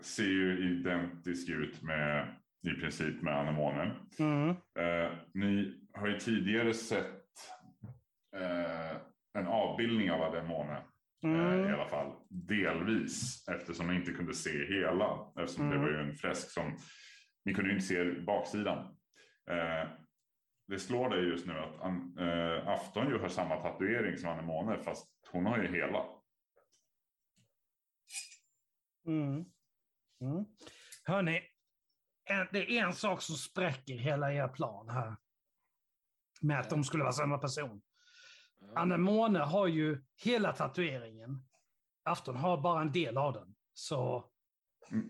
Ser 0.00 0.24
ju 0.24 0.78
identisk 0.78 1.48
ut 1.48 1.82
med 1.82 2.34
i 2.62 2.70
princip 2.80 3.22
med 3.22 3.34
anemonen. 3.38 3.90
Mm. 4.18 4.48
Eh, 4.50 5.12
ni 5.34 5.74
har 5.92 6.06
ju 6.08 6.18
tidigare 6.18 6.74
sett 6.74 7.24
eh, 8.36 8.96
en 9.38 9.46
avbildning 9.46 10.10
av 10.10 10.22
anemone. 10.22 10.76
Eh, 11.24 11.30
I 11.30 11.34
Mm. 11.34 11.74
alla 11.74 11.88
fall 11.88 12.12
delvis 12.28 13.48
eftersom 13.48 13.86
ni 13.88 13.94
inte 13.96 14.12
kunde 14.12 14.34
se 14.34 14.64
hela. 14.66 15.32
Eftersom 15.38 15.70
det 15.70 15.76
Mm. 15.76 15.86
var 15.86 15.90
ju 15.90 16.08
en 16.08 16.14
fresk 16.16 16.50
som 16.50 16.76
ni 17.44 17.54
kunde 17.54 17.70
inte 17.70 17.84
se 17.84 18.04
baksidan. 18.12 18.78
Eh, 19.50 19.88
det 20.68 20.78
slår 20.78 21.10
dig 21.10 21.24
just 21.28 21.46
nu 21.46 21.52
att 21.58 21.80
an, 21.80 22.16
eh, 22.18 22.68
Afton 22.68 23.08
ju 23.08 23.18
har 23.18 23.28
samma 23.28 23.56
tatuering 23.56 24.16
som 24.16 24.28
Anemone 24.30 24.78
fast 24.78 25.06
hon 25.32 25.46
har 25.46 25.58
ju 25.62 25.68
hela. 25.68 26.04
Mm. 29.06 29.44
Mm. 30.20 30.44
Hörni, 31.04 31.42
det 32.52 32.78
är 32.78 32.84
en 32.84 32.94
sak 32.94 33.22
som 33.22 33.36
spräcker 33.36 33.94
hela 33.94 34.32
er 34.32 34.48
plan 34.48 34.88
här. 34.88 35.16
Med 36.40 36.60
att 36.60 36.70
de 36.70 36.84
skulle 36.84 37.02
vara 37.02 37.12
samma 37.12 37.38
person. 37.38 37.82
Anemone 38.74 39.38
har 39.38 39.66
ju 39.66 40.04
hela 40.16 40.52
tatueringen. 40.52 41.48
Afton 42.02 42.36
har 42.36 42.60
bara 42.60 42.80
en 42.80 42.92
del 42.92 43.16
av 43.18 43.32
den. 43.32 43.54
Så, 43.72 44.30
Mm. 44.90 45.08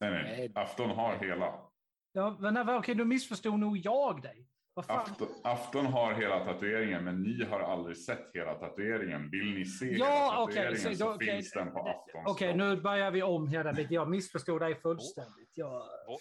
Nej, 0.00 0.10
nej, 0.10 0.22
Nej. 0.22 0.52
Afton 0.54 0.90
har 0.90 1.16
hela. 1.16 1.70
ja, 2.12 2.36
men 2.40 2.54
nej, 2.54 2.76
okej, 2.76 2.94
då 2.94 3.04
missförstod 3.04 3.58
nog 3.58 3.76
jag 3.76 4.22
dig. 4.22 4.48
Afton, 4.74 5.28
Afton 5.44 5.86
har 5.86 6.14
hela 6.14 6.44
tatueringen 6.44 7.04
men 7.04 7.22
ni 7.22 7.44
har 7.44 7.60
aldrig 7.60 7.96
sett 7.96 8.30
hela 8.34 8.54
tatueringen. 8.54 9.30
Vill 9.30 9.54
ni 9.54 9.64
se 9.64 9.86
Ja, 9.96 10.06
hela 10.06 10.46
tatueringen 10.46 10.78
så 10.78 10.94
så, 10.94 11.04
då- 11.04 11.14
okej. 11.14 11.26
finns 11.36 11.50
den 11.50 11.72
på 11.72 11.78
Aftons 11.78 12.26
Okej, 12.26 12.48
kropp. 12.48 12.56
nu 12.58 12.80
börjar 12.80 13.10
vi 13.10 13.22
om 13.22 13.48
hela 13.48 13.72
biten. 13.72 13.94
Jag 13.94 14.10
missförstod 14.10 14.60
dig 14.60 14.74
fullständigt. 14.80 15.50
Jag, 15.54 15.70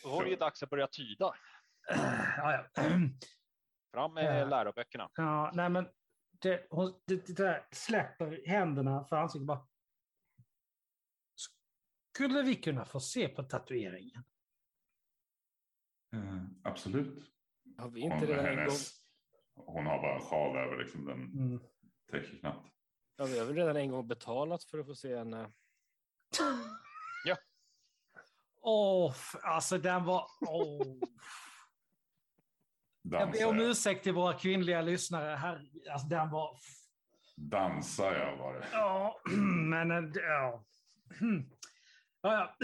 var 0.03 0.25
det 0.25 0.35
dags 0.35 0.63
att 0.63 0.69
börja 0.69 0.87
tyda. 0.87 1.33
ja, 2.37 2.63
ja. 2.75 2.83
Fram 3.93 4.13
med 4.13 4.41
Ja. 4.41 4.45
läroböckerna. 4.45 5.09
Ja, 5.15 5.51
nej 5.53 5.69
men 5.69 5.87
det, 6.41 6.67
hon, 6.69 7.01
det, 7.07 7.25
det 7.27 7.33
där 7.33 7.67
släpper 7.71 8.41
händerna 8.47 9.03
för 9.05 9.15
ansiktet 9.15 9.47
bara. 9.47 9.67
Skulle 12.15 12.41
vi 12.41 12.55
kunna 12.55 12.85
få 12.85 12.99
se 12.99 13.27
på 13.27 13.43
tatueringen? 13.43 14.23
Eh, 16.15 16.43
absolut. 16.63 17.30
Har 17.81 17.89
vi 17.89 18.01
Hon, 18.01 18.11
inte 18.11 18.25
redan 18.25 18.45
en 18.45 18.55
gång, 18.55 18.59
hennes, 18.59 18.91
hon 19.55 19.85
har 19.85 20.01
bara 20.01 20.15
en 20.15 20.21
sjal 20.21 20.57
över 20.57 20.77
liksom. 20.77 21.05
Den 21.05 21.17
Mm. 21.21 21.59
täcker 22.11 22.39
knappt. 22.39 22.67
ja, 23.17 23.25
vi 23.25 23.39
har 23.39 23.45
väl 23.45 23.55
redan 23.55 23.75
en 23.77 23.91
gång 23.91 24.07
betalat 24.07 24.63
för 24.63 24.79
att 24.79 24.85
få 24.85 24.95
se 24.95 25.13
en... 25.13 25.33
eh, 25.33 25.47
Åh, 28.63 29.11
f- 29.15 29.35
alltså 29.43 29.77
den 29.77 30.03
var... 30.05 30.27
Åh. 30.47 30.97
Jag 33.01 33.31
ber 33.31 33.47
om 33.47 33.59
ursäkt 33.59 34.03
till 34.03 34.13
våra 34.13 34.33
kvinnliga 34.33 34.81
lyssnare. 34.81 35.35
Här, 35.35 35.69
alltså, 35.91 36.07
den 36.07 36.29
var... 36.29 36.57
Dansar 37.35 38.13
jag 38.13 38.37
var 38.37 38.53
det. 38.53 38.67
Ja, 38.71 39.21
men... 39.69 39.91
eh, 39.91 40.11
Ja. 40.15 40.63
Ja, 42.23 42.33
ja. 42.33 42.55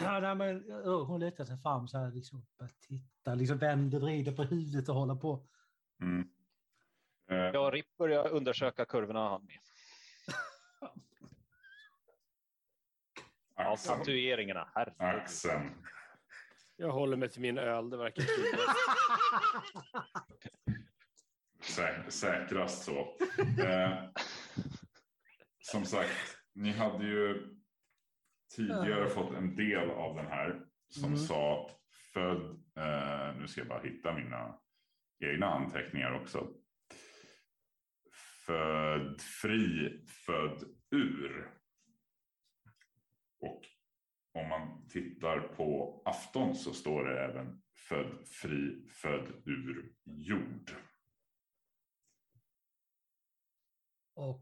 Ja. 0.04 0.20
Nej, 0.20 0.34
men, 0.34 0.70
hon 0.84 1.20
lutar 1.20 1.44
sig 1.44 1.58
fram 1.58 1.88
så 1.88 1.98
här, 1.98 2.10
liksom, 2.10 2.46
bara 2.58 2.68
tittar, 2.88 3.36
liksom 3.36 3.58
vänder, 3.58 3.98
vrider 4.00 4.32
på 4.32 4.42
huvudet 4.42 4.88
och 4.88 4.94
håller 4.94 5.14
på. 5.14 5.46
Mm. 6.02 6.28
Eh, 7.30 7.36
Ja, 7.36 7.70
Ripp 7.72 7.96
börjar 7.96 8.28
undersöka 8.28 8.84
kurvorna 8.84 9.28
han 9.28 9.44
med. 9.44 9.56
Ja, 13.56 13.76
tatueringarna. 13.76 14.68
Herregud. 14.74 15.00
Axeln. 15.22 15.70
Jag 16.76 16.90
håller 16.90 17.16
mig 17.16 17.28
till 17.28 17.40
min 17.40 17.58
öl, 17.58 17.90
det 17.90 17.96
verkar. 17.96 18.24
Sä 21.62 22.04
säkrast 22.08 22.84
så. 22.84 23.16
Eh, 23.64 24.04
som 25.58 25.84
sagt, 25.84 26.10
ni 26.54 26.72
hade 26.72 27.04
ju 27.06 27.54
tidigare 28.56 29.08
fått 29.08 29.34
en 29.34 29.56
del 29.56 29.90
av 29.90 30.16
den 30.16 30.26
här 30.26 30.66
som 30.88 31.04
Mm. 31.04 31.16
sa 31.16 31.70
född, 32.14 32.42
eh, 32.76 33.36
nu 33.38 33.46
ska 33.48 33.60
jag 33.60 33.68
bara 33.68 33.82
hitta 33.82 34.14
mina 34.14 34.58
egna 35.24 35.46
anteckningar 35.46 36.12
också. 36.12 36.54
Född 38.46 39.20
fri, 39.42 40.00
född 40.26 40.64
ur. 40.90 41.50
Och 43.40 43.62
om 44.34 44.48
man 44.48 44.88
tittar 44.88 45.40
på 45.40 46.02
afton 46.04 46.54
så 46.54 46.72
står 46.72 47.04
det 47.04 47.24
även 47.24 47.62
född 47.88 48.28
fri, 48.28 48.88
född 48.88 49.42
ur 49.46 49.94
jord. 50.04 50.70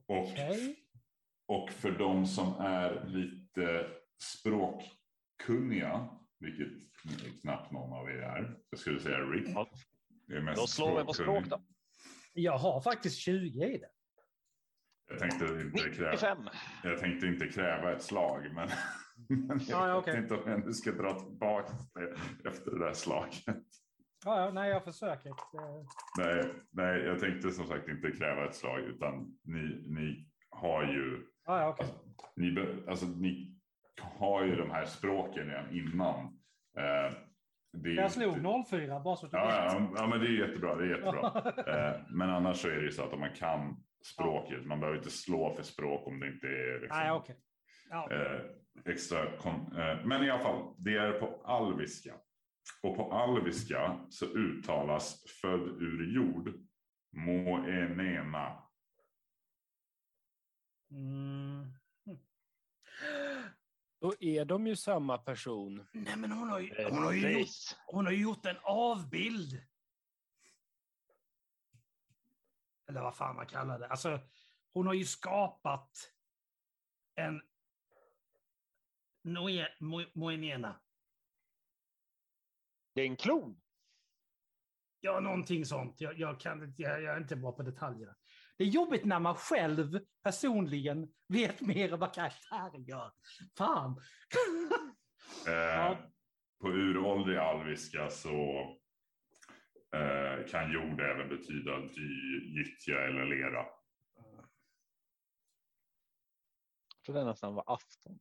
Okej. 0.07 0.77
Och 1.47 1.71
för 1.71 1.91
de 1.91 2.27
som 2.27 2.55
är 2.61 3.07
lite 3.07 3.38
språkkunniga, 4.23 6.09
vilket 6.41 6.69
knappt 7.41 7.73
någon 7.73 7.93
av 7.93 8.09
er 8.11 8.19
är, 8.23 8.57
jag 8.71 8.81
skulle 8.81 9.01
säga 9.01 9.19
Rick. 9.19 9.49
Ja. 9.49 9.69
är 10.33 10.41
mest 10.41 10.61
Då 10.61 10.67
slår 10.67 10.99
vi 10.99 11.05
på 11.05 11.13
språk 11.13 11.45
då. 11.45 11.61
Jag 12.33 12.59
har 12.59 12.81
faktiskt 12.81 13.19
20 13.19 13.65
i 13.65 13.79
det. 13.79 13.89
Jag 15.11 15.19
tänkte 15.19 15.45
inte 15.45 15.91
kräva, 15.91 16.11
95. 16.11 16.39
jag 16.85 16.99
tänkte 16.99 17.27
inte 17.27 17.49
kräva 17.49 17.93
ett 17.93 18.03
slag, 18.03 18.43
men, 18.55 18.69
men 19.29 19.49
jag 19.49 19.61
Ja, 19.69 19.89
ja, 19.89 19.95
vet 20.01 20.03
okej. 20.09 20.19
inte 20.23 20.35
om 20.35 20.51
jag 20.51 20.67
nu 20.67 20.73
ska 20.73 20.93
dra 20.93 21.21
tillbaka 21.21 21.73
det 21.95 22.17
efter 22.49 22.71
det 22.71 22.79
där 22.79 22.93
slaget. 22.93 23.45
Ja, 24.25 24.41
ja, 24.45 24.51
nej, 24.51 24.71
jag 24.71 24.85
försöker. 24.85 25.29
Det- 25.29 25.87
Nej, 26.19 26.53
nej, 26.71 27.01
jag 27.01 27.19
tänkte 27.21 27.51
som 27.51 27.67
sagt 27.67 27.89
inte 27.89 28.11
kräva 28.11 28.49
ett 28.49 28.55
slag, 28.55 28.81
utan 28.81 29.39
ni, 29.45 29.85
ni 29.87 30.29
har 30.51 30.85
ju 30.85 31.27
Ja, 31.49 31.61
ja, 31.61 31.69
okej. 31.69 31.87
ni, 32.37 32.53
be- 32.53 32.77
alltså, 32.91 33.07
ni 33.07 33.55
har 34.19 34.45
ju 34.45 34.57
de 34.57 34.71
här 34.71 34.85
språken 34.85 35.47
redan 35.47 35.71
innan. 35.77 36.25
Eh, 36.79 37.13
det 37.73 37.91
är 37.91 37.95
Jag 37.95 38.11
slog 38.13 38.37
inte- 38.39 38.65
04 38.71 39.01
bara 39.01 39.17
så 39.17 39.27
att 39.27 39.33
du 39.33 39.39
Ja, 39.39 39.45
vet. 39.47 39.55
ja, 39.73 39.89
ja, 39.97 40.07
men 40.07 40.21
det 40.21 40.27
är 40.27 40.49
jättebra. 40.49 40.75
Det 40.77 40.85
är 40.85 40.89
jättebra. 40.89 41.53
Eh, 41.91 42.01
men 42.11 42.31
annars 42.31 42.57
så 42.57 42.69
är 42.69 42.75
det 42.77 42.83
ju 42.83 42.91
så 42.91 43.05
att 43.05 43.13
om 43.13 43.21
man 43.21 43.35
kan 43.35 43.77
språket, 44.15 44.67
man 44.67 44.81
behöver 44.81 44.99
inte 44.99 45.11
slå 45.11 45.55
för 45.55 45.63
språk 45.63 46.07
om 46.07 46.21
det 46.21 46.27
inte 46.29 46.47
är 46.47 46.81
liksom, 46.81 46.99
Nej, 46.99 47.11
okej. 47.13 47.37
Ja. 47.91 48.11
eh, 48.13 48.41
extra. 48.93 49.23
Eh, 49.25 50.05
men 50.07 50.25
i 50.25 50.31
alla 50.31 50.43
fall, 50.43 50.75
det 50.79 50.97
är 50.97 51.13
på 51.21 51.43
alviska. 51.45 52.15
Och 52.83 52.97
på 52.97 53.13
alviska 53.13 53.97
så 54.09 54.27
uttalas 54.27 55.25
född 55.43 55.61
ur 55.83 56.15
jord, 56.15 56.55
moenena. 57.17 58.63
Mm. 60.91 61.67
Då 64.01 64.15
är 64.21 64.45
de 64.45 64.67
ju 64.67 64.77
samma 64.77 65.19
person. 65.19 65.87
Nej, 65.93 66.17
men 66.17 66.33
hon 66.33 66.49
har, 66.49 66.59
ju, 66.61 66.85
hon, 66.91 67.03
har 67.03 67.13
ju 67.13 67.39
gjort, 67.39 67.49
hon 67.87 68.05
har 68.07 68.13
ju 68.13 68.23
gjort 68.23 68.47
en 68.47 68.57
avbild. 68.63 69.63
Eller 72.89 73.01
vad 73.01 73.17
fan 73.17 73.37
man 73.37 73.47
kallar 73.47 73.79
det. 73.79 73.89
Alltså, 73.89 74.21
hon 74.73 74.87
har 74.87 74.95
ju 74.95 75.05
skapat 75.05 76.13
en 77.15 77.43
Noe, 79.23 79.69
Mo- 79.81 80.11
Moenena. 80.15 80.81
Det 82.95 83.01
är 83.01 83.07
en 83.07 83.17
klon. 83.17 83.61
Ja, 85.01 85.21
någonting 85.21 85.65
sånt. 85.65 86.01
Jag, 86.01 86.19
jag, 86.19 86.41
kan, 86.41 86.63
inte- 86.63 86.83
jag, 86.83 87.03
jag 87.03 87.15
är 87.15 87.21
inte 87.21 87.37
bra 87.37 87.53
på 87.53 87.63
detaljerna. 87.63 88.17
Det 88.59 88.65
är 88.65 88.69
jobbigt 88.69 89.05
när 89.05 89.21
man 89.21 89.35
själv 89.35 90.01
personligen 90.23 91.09
vet 91.29 91.61
mer 91.61 91.93
än 91.93 91.99
vad 91.99 92.15
karaktären 92.15 92.85
gör. 92.85 93.13
Fan! 93.59 94.01
Eh, 95.47 95.53
Ja. 95.53 96.11
På 96.61 96.69
uråldrig 96.69 97.37
alviska 97.39 98.11
så 98.11 98.61
eh, 99.95 100.47
kan 100.51 100.73
jord 100.73 101.01
även 101.01 101.29
betyda 101.29 101.79
dy, 101.81 102.59
gyttja 102.59 103.01
eller 103.01 103.27
lera. 103.27 103.67
Jag 106.97 107.05
tror 107.07 107.15
det 107.15 107.25
nästan 107.25 107.55
var 107.55 107.65
afton. 107.67 108.19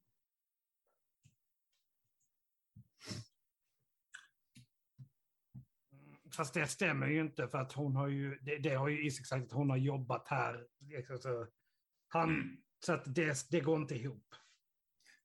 Fast 6.38 6.54
det 6.54 6.68
stämmer 6.68 7.08
ju 7.08 7.22
inte 7.22 7.48
för 7.48 7.58
att 7.58 7.74
hon 7.74 7.96
har 7.96 8.08
ju, 8.08 8.40
det, 8.42 8.58
det 8.58 8.76
har 8.76 8.88
ju 8.88 9.06
Isak 9.08 9.26
sagt 9.26 9.46
att 9.46 9.52
hon 9.52 9.70
har 9.70 9.78
jobbat 9.78 10.28
här. 10.28 10.68
liksom 10.80 11.18
Så, 11.18 11.48
han, 12.08 12.30
Mm. 12.30 12.58
så 12.86 12.94
att 12.94 13.16
det, 13.16 13.50
det 13.52 13.60
går 13.60 13.78
inte 13.78 13.96
ihop. 13.96 14.36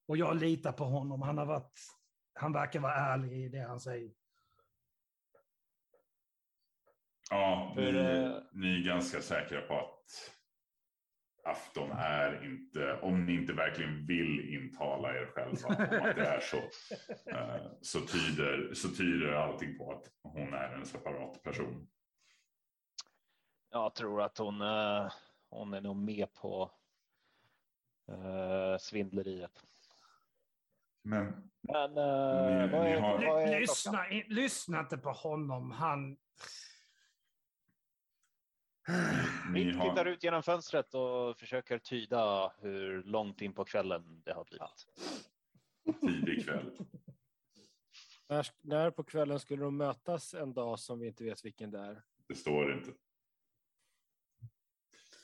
Och 0.07 0.16
jag 0.16 0.37
litar 0.37 0.72
på 0.72 0.85
honom. 0.85 1.22
Han 1.22 1.38
har 1.38 1.46
varit, 1.46 1.81
han 2.35 2.53
verkar 2.53 2.81
vara 2.81 2.94
ärlig 2.94 3.33
i 3.44 3.48
det 3.48 3.61
han 3.61 3.81
säger. 3.81 4.12
Ja, 7.31 7.72
ni, 7.77 7.83
eh, 7.83 8.37
ni 8.53 8.81
är 8.81 8.85
ganska 8.85 9.22
säkra 9.22 9.61
på 9.61 9.79
att 9.79 10.33
afton 11.42 11.90
är 11.92 12.44
inte, 12.44 12.98
om 13.02 13.26
ni 13.26 13.35
inte 13.35 13.52
verkligen 13.52 14.07
vill 14.07 14.55
intala 14.55 15.09
er 15.14 15.26
själva 15.26 15.68
om 15.68 15.72
att 15.72 16.16
det 16.16 16.26
är 16.26 16.40
så, 16.40 16.57
eh, 17.31 17.66
så, 17.81 18.00
tyder, 18.00 18.74
så 18.74 18.88
tyder 18.88 19.33
allting 19.33 19.78
på 19.78 19.92
att 19.92 20.11
hon 20.22 20.52
är 20.55 20.72
en 20.74 20.87
separat 20.87 21.42
person. 21.42 21.88
Jag 23.70 23.94
tror 23.94 24.22
att 24.22 24.38
hon, 24.38 24.61
eh, 24.61 25.12
hon 25.48 25.74
är 25.74 25.81
nog 25.81 25.96
med 25.96 26.35
på 26.35 26.70
eh, 28.09 28.78
svindleriet. 28.81 29.62
Men 31.05 31.50
Men 31.61 31.90
Ni- 31.90 32.72
vad 32.72 32.85
ni 32.85 32.90
är, 32.90 33.00
har- 33.00 33.26
vad 33.26 33.42
är 33.42 33.61
lyssna, 33.61 34.05
lyssna 34.28 34.81
inte 34.81 34.98
på 34.98 35.11
honom. 35.12 35.70
Han... 35.70 36.16
ni 39.53 39.64
Rick 39.64 39.73
tittar 39.75 39.97
har, 39.97 40.07
ut 40.07 40.25
genom 40.25 40.42
fönstret 40.42 40.95
och 40.95 41.38
försöker 41.38 41.79
tyda 41.79 42.53
hur 42.61 43.03
långt 43.03 43.40
in 43.42 43.53
på 43.55 43.64
kvällen 43.64 44.23
det 44.25 44.33
har 44.33 44.45
blivit. 44.45 44.87
tidig 46.01 46.45
kväll. 46.45 46.71
När, 48.29 48.47
när 48.61 48.90
på 48.90 49.05
kvällen 49.05 49.40
skulle 49.40 49.62
de 49.64 49.77
mötas 49.77 50.35
en 50.35 50.55
dag 50.55 50.79
som 50.79 51.01
vi 51.01 51.07
inte 51.07 51.25
vet 51.25 51.45
vilken 51.45 51.71
det 51.71 51.79
är? 51.79 52.03
Det 52.29 52.35
står 52.35 52.73
inte. 52.73 52.90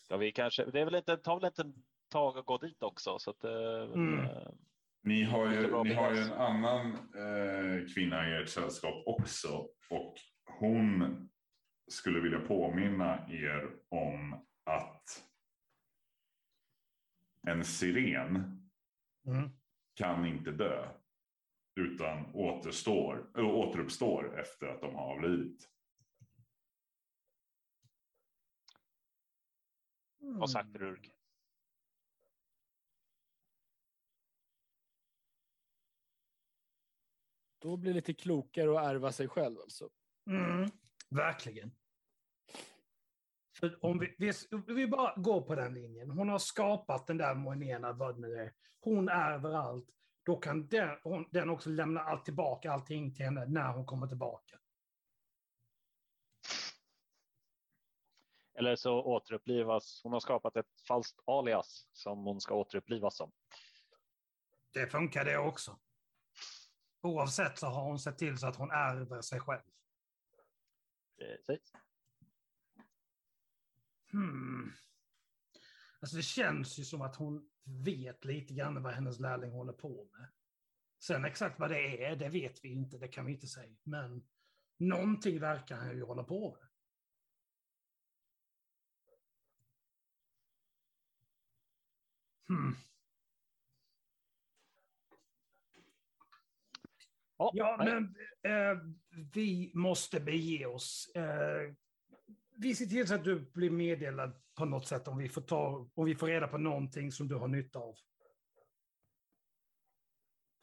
Ja, 0.08 0.16
vi 0.16 0.32
kanske, 0.32 0.64
det 0.64 0.80
är 0.80 0.84
väl 0.84 0.94
inte, 0.94 1.16
tar 1.16 1.40
väl 1.40 1.44
inte 1.46 1.62
ett 1.62 1.74
tag 2.10 2.38
att 2.38 2.46
gå 2.46 2.58
dit 2.58 2.82
också. 2.82 3.18
Så 3.18 3.30
att, 3.30 3.44
eh, 3.44 3.52
Mm. 3.94 4.18
eh, 4.18 4.48
Ni 5.02 5.22
har 5.22 5.50
ju, 5.52 5.82
ni 5.84 5.94
har 5.94 6.14
ju 6.14 6.20
en 6.20 6.32
annan 6.32 6.86
eh, 6.94 7.86
kvinna 7.94 8.28
i 8.30 8.42
ert 8.42 8.48
sällskap 8.48 9.02
också. 9.06 9.68
Och 9.90 10.14
hon 10.58 11.28
skulle 11.88 12.20
vilja 12.20 12.40
påminna 12.40 13.28
er 13.30 13.76
om 13.88 14.46
att 14.64 15.24
en 17.46 17.64
siren 17.64 18.54
Mm. 19.26 19.50
kan 19.94 20.26
inte 20.26 20.50
dö. 20.50 20.94
Utan 21.74 22.34
återstår, 22.34 23.30
äh, 23.38 23.44
återuppstår 23.44 24.40
efter 24.40 24.66
att 24.66 24.80
de 24.80 24.94
har 24.94 25.12
avlidit. 25.14 25.70
Vad 30.18 30.50
sagt 30.50 30.76
Rurg? 30.76 31.14
Då 37.58 37.76
blir 37.76 37.90
det 37.90 37.96
lite 37.96 38.14
klokare 38.14 38.80
att 38.80 38.86
ärva 38.86 39.12
sig 39.12 39.28
själv 39.28 39.58
alltså. 39.58 39.90
Mm, 40.26 40.70
verkligen. 41.10 41.70
För 43.60 43.84
om 43.84 43.98
vi, 43.98 44.14
vi, 44.18 44.32
vi 44.66 44.86
bara 44.86 45.14
går 45.16 45.42
på 45.42 45.54
den 45.54 45.74
linjen. 45.74 46.10
Hon 46.10 46.28
har 46.28 46.38
skapat 46.38 47.06
den 47.06 47.16
där 47.16 47.34
Moenena, 47.34 47.92
vad 47.92 48.18
nu 48.18 48.36
är. 48.36 48.52
Hon 48.80 49.08
är 49.08 49.32
överallt. 49.32 49.88
då 50.22 50.36
kan 50.36 50.68
den, 50.68 50.98
hon, 51.02 51.28
den 51.30 51.50
också 51.50 51.70
lämna 51.70 52.00
allt 52.00 52.24
tillbaka 52.24 52.72
allting 52.72 53.14
till 53.14 53.24
henne 53.24 53.46
när 53.46 53.72
hon 53.72 53.86
kommer 53.86 54.06
tillbaka. 54.06 54.58
Eller 58.54 58.76
så 58.76 59.02
återupplivas, 59.02 60.00
hon 60.02 60.12
har 60.12 60.20
skapat 60.20 60.56
ett 60.56 60.80
falskt 60.88 61.20
alias 61.24 61.88
som 61.92 62.24
hon 62.24 62.40
ska 62.40 62.54
återupplivas 62.54 63.16
som. 63.16 63.32
Det 64.72 64.86
funkar 64.86 65.24
det 65.24 65.38
också. 65.38 65.78
Oavsett 67.02 67.58
så 67.58 67.66
har 67.66 67.82
hon 67.82 67.98
sett 67.98 68.18
till 68.18 68.38
så 68.38 68.46
att 68.46 68.56
hon 68.56 68.70
ärver 68.70 69.20
sig 69.20 69.40
själv. 69.40 69.62
Precis. 71.18 71.72
Hmm. 74.12 74.72
Alltså 76.00 76.16
det 76.16 76.22
känns 76.22 76.78
ju 76.78 76.84
som 76.84 77.02
att 77.02 77.16
hon 77.16 77.48
vet 77.64 78.24
lite 78.24 78.54
grann 78.54 78.82
vad 78.82 78.92
hennes 78.92 79.20
lärling 79.20 79.50
håller 79.50 79.72
på 79.72 80.08
med. 80.12 80.28
Sen 80.98 81.24
exakt 81.24 81.60
vad 81.60 81.70
det 81.70 82.04
är, 82.04 82.16
det 82.16 82.28
vet 82.28 82.64
vi 82.64 82.68
inte, 82.68 82.98
det 82.98 83.08
kan 83.08 83.26
vi 83.26 83.32
inte 83.32 83.46
säga. 83.46 83.76
Men 83.82 84.26
någonting 84.78 85.40
verkar 85.40 85.76
han 85.76 85.96
ju 85.96 86.04
hålla 86.04 86.24
på 86.24 86.50
med. 86.50 86.68
Hmm. 92.48 92.76
Ja, 97.36 97.76
men 97.84 98.04
eh, 98.52 98.78
vi 99.34 99.72
måste 99.74 100.20
bege 100.20 100.66
oss. 100.66 101.12
Eh, 101.14 101.74
vi 102.60 102.74
ser 102.74 102.86
till 102.86 103.08
så 103.08 103.14
att 103.14 103.24
du 103.24 103.50
blir 103.54 103.70
meddelad 103.70 104.42
på 104.54 104.64
något 104.64 104.86
sätt 104.86 105.08
om 105.08 105.18
vi 105.18 105.28
får, 105.28 105.42
ta, 105.42 105.90
om 105.94 106.04
vi 106.04 106.14
får 106.14 106.26
reda 106.26 106.48
på 106.48 106.58
någonting 106.58 107.12
som 107.12 107.28
du 107.28 107.34
har 107.34 107.48
nytta 107.48 107.78
av. 107.78 107.94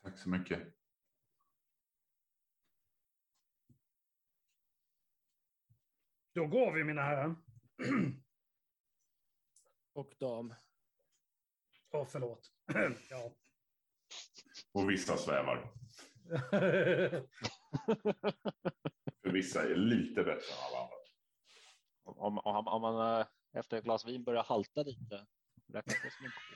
Tack 0.04 0.20
så 0.20 0.30
mycket. 0.30 0.76
Då 6.34 6.48
går 6.48 6.74
vi, 6.74 6.84
mina 6.84 7.02
herrar. 7.02 7.36
Och 9.94 10.14
dam. 10.20 10.54
Åh, 11.92 12.08
förlåt. 12.10 12.52
ja. 13.10 13.36
Och 14.72 14.90
vissa 14.90 15.18
svävar. 15.18 15.74
För 19.22 19.32
vissa 19.32 19.64
är 19.64 19.76
lite 19.76 20.24
bättre 20.24 20.54
än 20.54 20.60
alla 20.70 20.84
andra. 20.84 21.05
Om, 22.06 22.40
om, 22.40 22.68
om 22.68 22.82
man 22.82 23.20
eh, 23.20 23.28
efter 23.54 23.78
ett 23.78 23.84
glas 23.84 24.06
vin 24.06 24.24
börjar 24.24 24.44
halta 24.44 24.84
lite, 24.84 25.26
räknas 25.74 26.02
det 26.04 26.12
som 26.12 26.26
en 26.26 26.32
K. 26.32 26.56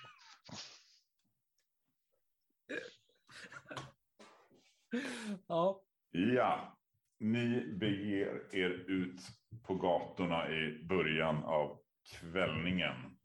ja. 5.48 5.84
Ja, 6.12 6.78
ni 7.20 7.74
beger 7.74 8.56
er 8.56 8.70
ut 8.70 9.22
på 9.64 9.76
gatorna 9.76 10.52
i 10.52 10.84
början 10.84 11.44
av 11.44 11.80
kvällningen. 12.06 13.20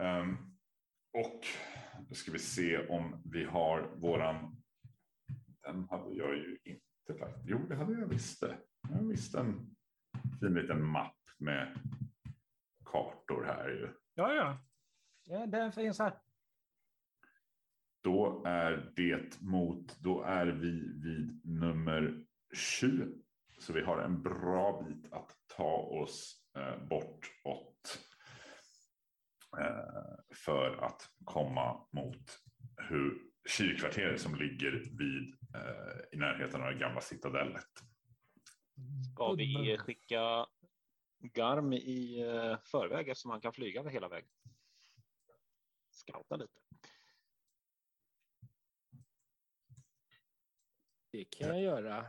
Ehm, 0.00 0.36
och 1.12 1.46
då 2.08 2.14
ska 2.14 2.32
vi 2.32 2.38
se 2.38 2.88
om 2.88 3.22
vi 3.24 3.44
har 3.44 3.96
våran. 3.96 4.62
Den 5.62 5.88
hade 5.88 6.14
jag 6.14 6.36
ju 6.36 6.58
inte. 6.64 7.34
Jo, 7.44 7.58
det 7.68 7.76
hade 7.76 7.92
jag 7.92 8.08
visst 8.08 8.40
det. 8.40 8.58
Jag 8.88 9.08
visste 9.08 9.40
en 9.40 9.76
fin 10.40 10.54
liten 10.54 10.84
mapp 10.84 11.16
med 11.38 11.78
kartor 12.84 13.44
här 13.44 13.68
ju. 13.68 13.88
Ja, 14.14 14.34
ja. 14.34 14.58
ja 15.24 15.46
den 15.46 15.72
finns 15.72 15.98
här. 15.98 16.12
Då 18.02 18.42
är 18.46 18.92
det 18.96 19.40
mot, 19.40 19.98
då 20.00 20.22
är 20.22 20.46
vi 20.46 21.00
vid 21.02 21.40
nummer 21.44 22.24
20. 22.54 23.06
Så 23.58 23.72
vi 23.72 23.80
har 23.80 23.98
en 23.98 24.22
bra 24.22 24.82
bit 24.82 25.12
att 25.12 25.36
ta 25.56 25.76
oss 25.76 26.42
eh, 26.56 26.86
bortåt. 26.88 27.98
Eh, 29.58 30.34
för 30.34 30.84
att 30.84 31.10
komma 31.24 31.86
mot 31.92 32.38
hur 32.76 33.18
kyrkkvarteret 33.48 34.20
som 34.20 34.34
ligger 34.34 34.70
vid 34.98 35.34
eh, 35.54 36.00
i 36.12 36.16
närheten 36.16 36.62
av 36.62 36.72
det 36.72 36.78
gamla 36.78 37.00
citadellet. 37.00 37.87
Ska 39.14 39.32
vi 39.32 39.78
skicka 39.78 40.46
Garm 41.18 41.72
i 41.72 42.20
eh, 42.20 42.58
förväg 42.58 43.08
eftersom 43.08 43.30
han 43.30 43.40
kan 43.40 43.52
flyga 43.52 43.88
hela 43.88 44.08
vägen? 44.08 44.28
Scouta 45.90 46.36
lite. 46.36 46.60
Det 51.10 51.24
kan 51.24 51.48
jag 51.48 51.62
göra. 51.62 52.06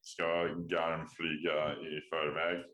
Ska 0.00 0.44
Garm 0.46 1.06
flyga 1.08 1.76
i 1.76 2.00
förväg? 2.00 2.64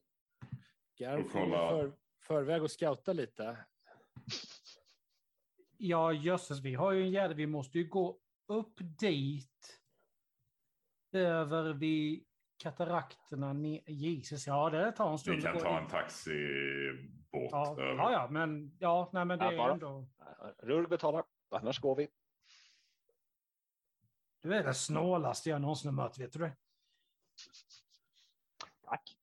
Garm 0.97 1.25
Och 1.25 1.31
kolla. 1.33 1.71
för, 1.71 1.93
förväg 2.21 2.63
och 2.63 2.71
scouta 2.71 3.13
lite. 3.13 3.65
Ja, 5.79 6.13
jösses, 6.13 6.61
vi 6.61 6.75
har 6.75 6.93
ju 6.93 7.03
en 7.03 7.11
jävla... 7.11 7.37
Vi 7.37 7.47
måste 7.47 7.79
ju 7.79 7.89
gå 7.89 8.21
upp 8.47 8.75
dit. 8.79 9.81
Över 11.13 11.73
vid 11.73 12.25
katarakterna. 12.57 13.53
ner- 13.53 13.91
Jesus, 13.91 14.47
ja 14.47 14.71
det 14.71 14.93
tar 14.93 15.13
en 15.13 15.19
stund. 15.19 15.37
Ni 15.37 15.43
kan 15.43 15.59
ta 15.59 15.79
en 15.79 15.89
taxibåt 15.89 17.51
Ja, 17.51 17.73
över. 17.81 17.95
ja, 17.95 18.13
ja, 18.13 18.29
men 18.31 18.77
ja, 18.79 19.11
nej, 19.13 19.25
men 19.25 19.39
det 19.39 19.45
är 19.45 19.69
ändå... 19.71 20.07
Rull 20.59 20.89
betalar, 20.89 21.25
annars 21.49 21.81
går 21.81 21.97
vi. 21.97 22.09
Du 24.41 24.55
är 24.55 24.65
det 24.65 24.75
snålaste 24.75 25.51
jag 25.51 25.61
någonsin 25.61 25.89
har 25.89 26.05
mött, 26.05 26.19
vet 26.19 26.33
du 26.33 26.39
det? 26.39 26.57
Tack. 28.83 29.17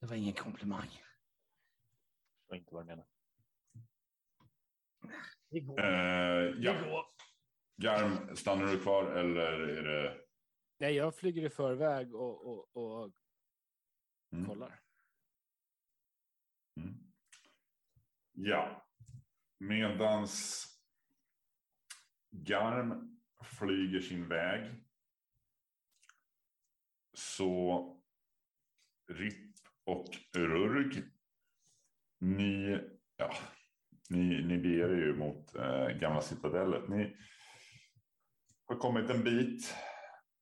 Det 0.00 0.06
var 0.06 0.16
ingen 0.16 0.34
komplimang. 0.34 1.02
Jag 2.48 2.58
inte 2.58 2.74
vad 2.74 2.82
du 2.82 2.86
menar. 2.86 3.06
Det 5.50 5.60
går. 5.60 5.76
Det 5.76 6.54
ja, 6.58 6.72
går. 6.72 7.04
Garm, 7.76 8.36
stannar 8.36 8.66
du 8.66 8.80
kvar 8.80 9.12
eller 9.12 9.52
är 9.52 9.82
det? 9.82 10.20
Nej, 10.78 10.94
jag 10.94 11.16
flyger 11.16 11.42
i 11.46 11.50
förväg 11.50 12.14
och, 12.14 12.46
och, 12.46 12.76
och 12.76 13.12
Mm. 14.32 14.46
kollar. 14.46 14.80
Mm. 16.76 16.94
Ja, 18.32 18.86
medans 19.58 20.64
Garm 22.30 23.18
flyger 23.58 24.00
sin 24.00 24.28
väg 24.28 24.74
så 27.12 27.90
Ripp 29.12 29.54
och 29.84 30.06
Rurg, 30.32 31.02
ni, 32.18 32.80
ja, 33.16 33.34
ni, 34.10 34.42
ni 34.42 34.58
beger 34.58 34.88
er 34.88 35.06
ju 35.06 35.16
mot 35.16 35.54
eh, 35.54 35.88
gamla 35.88 36.20
citadellet. 36.20 36.88
Ni 36.88 37.16
har 38.66 38.76
kommit 38.76 39.10
en 39.10 39.24
bit 39.24 39.74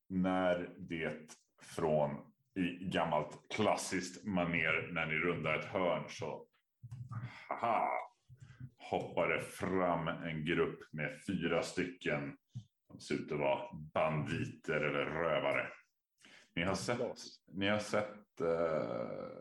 när 0.09 0.71
det 0.79 1.37
från 1.63 2.11
i 2.55 2.85
gammalt 2.85 3.49
klassiskt 3.55 4.25
maner 4.25 4.91
när 4.93 5.07
ni 5.07 5.15
rundar 5.15 5.59
ett 5.59 5.65
hörn 5.65 6.05
så 6.09 6.47
haha, 7.49 7.89
det 9.29 9.43
fram 9.43 10.09
en 10.09 10.45
grupp 10.45 10.93
med 10.93 11.21
fyra 11.27 11.63
stycken 11.63 12.37
som 12.91 13.01
ser 13.01 13.15
ut 13.15 13.33
att 13.33 13.39
vara 13.39 13.73
banditer 13.95 14.81
eller 14.81 15.05
rövare. 15.05 15.69
Ni 16.55 16.63
har 16.63 16.75
sett, 16.75 17.17
ni 17.47 17.69
har 17.69 17.79
sett 17.79 18.41
eh, 18.41 19.37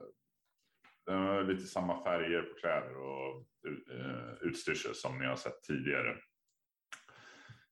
eh, 1.16 1.44
lite 1.44 1.64
samma 1.64 2.04
färger 2.04 2.42
på 2.42 2.60
kläder 2.60 2.98
och 2.98 3.46
eh, 3.92 4.34
utstyrsel 4.42 4.96
som 4.96 5.20
ni 5.20 5.26
har 5.26 5.36
sett 5.36 5.64
tidigare. 5.64 6.18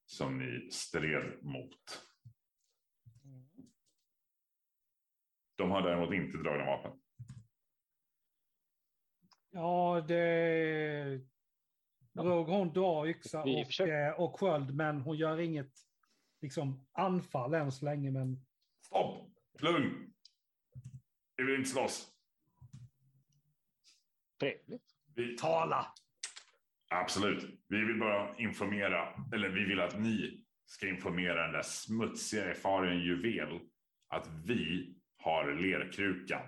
Som 0.10 0.38
ni 0.38 0.72
stred 0.72 1.44
mot. 1.44 2.08
De 5.56 5.72
har 5.72 5.82
däremot 5.82 6.14
inte 6.14 6.38
dragna 6.38 6.66
vapen. 6.66 7.02
Ja, 9.50 10.06
det... 10.08 11.22
Rog 12.14 12.48
hon 12.48 12.74
drar 12.74 13.08
yxa 13.08 13.44
och, 13.44 13.66
försöker. 13.66 14.08
eh, 14.08 14.14
och 14.20 14.40
sköld, 14.40 14.76
men 14.76 15.02
hon 15.02 15.18
gör 15.18 15.40
inget 15.40 15.74
liksom, 16.42 16.88
anfall 16.92 17.54
än 17.54 17.72
så 17.72 17.86
länge. 17.86 18.12
Men 18.12 18.46
Stopp! 18.86 19.32
Lugn! 19.62 20.14
Vi 21.36 21.44
vill 21.44 21.56
inte 21.56 21.70
slåss. 21.70 22.12
Trevligt. 24.40 24.96
Vi, 25.16 25.38
tala! 25.38 25.94
Absolut. 26.90 27.60
Vi 27.68 27.86
vill 27.86 28.00
bara 28.00 28.38
informera, 28.38 29.14
eller 29.34 29.50
vi 29.50 29.66
vill 29.66 29.80
att 29.80 30.00
ni 30.00 30.46
ska 30.66 30.88
informera 30.88 31.44
den 31.44 31.52
där 31.52 31.62
smutsiga 31.62 32.50
erfaren 32.50 33.00
juvel 33.00 33.60
att 34.08 34.28
vi 34.46 34.96
har 35.18 35.54
lerkrukan. 35.54 36.42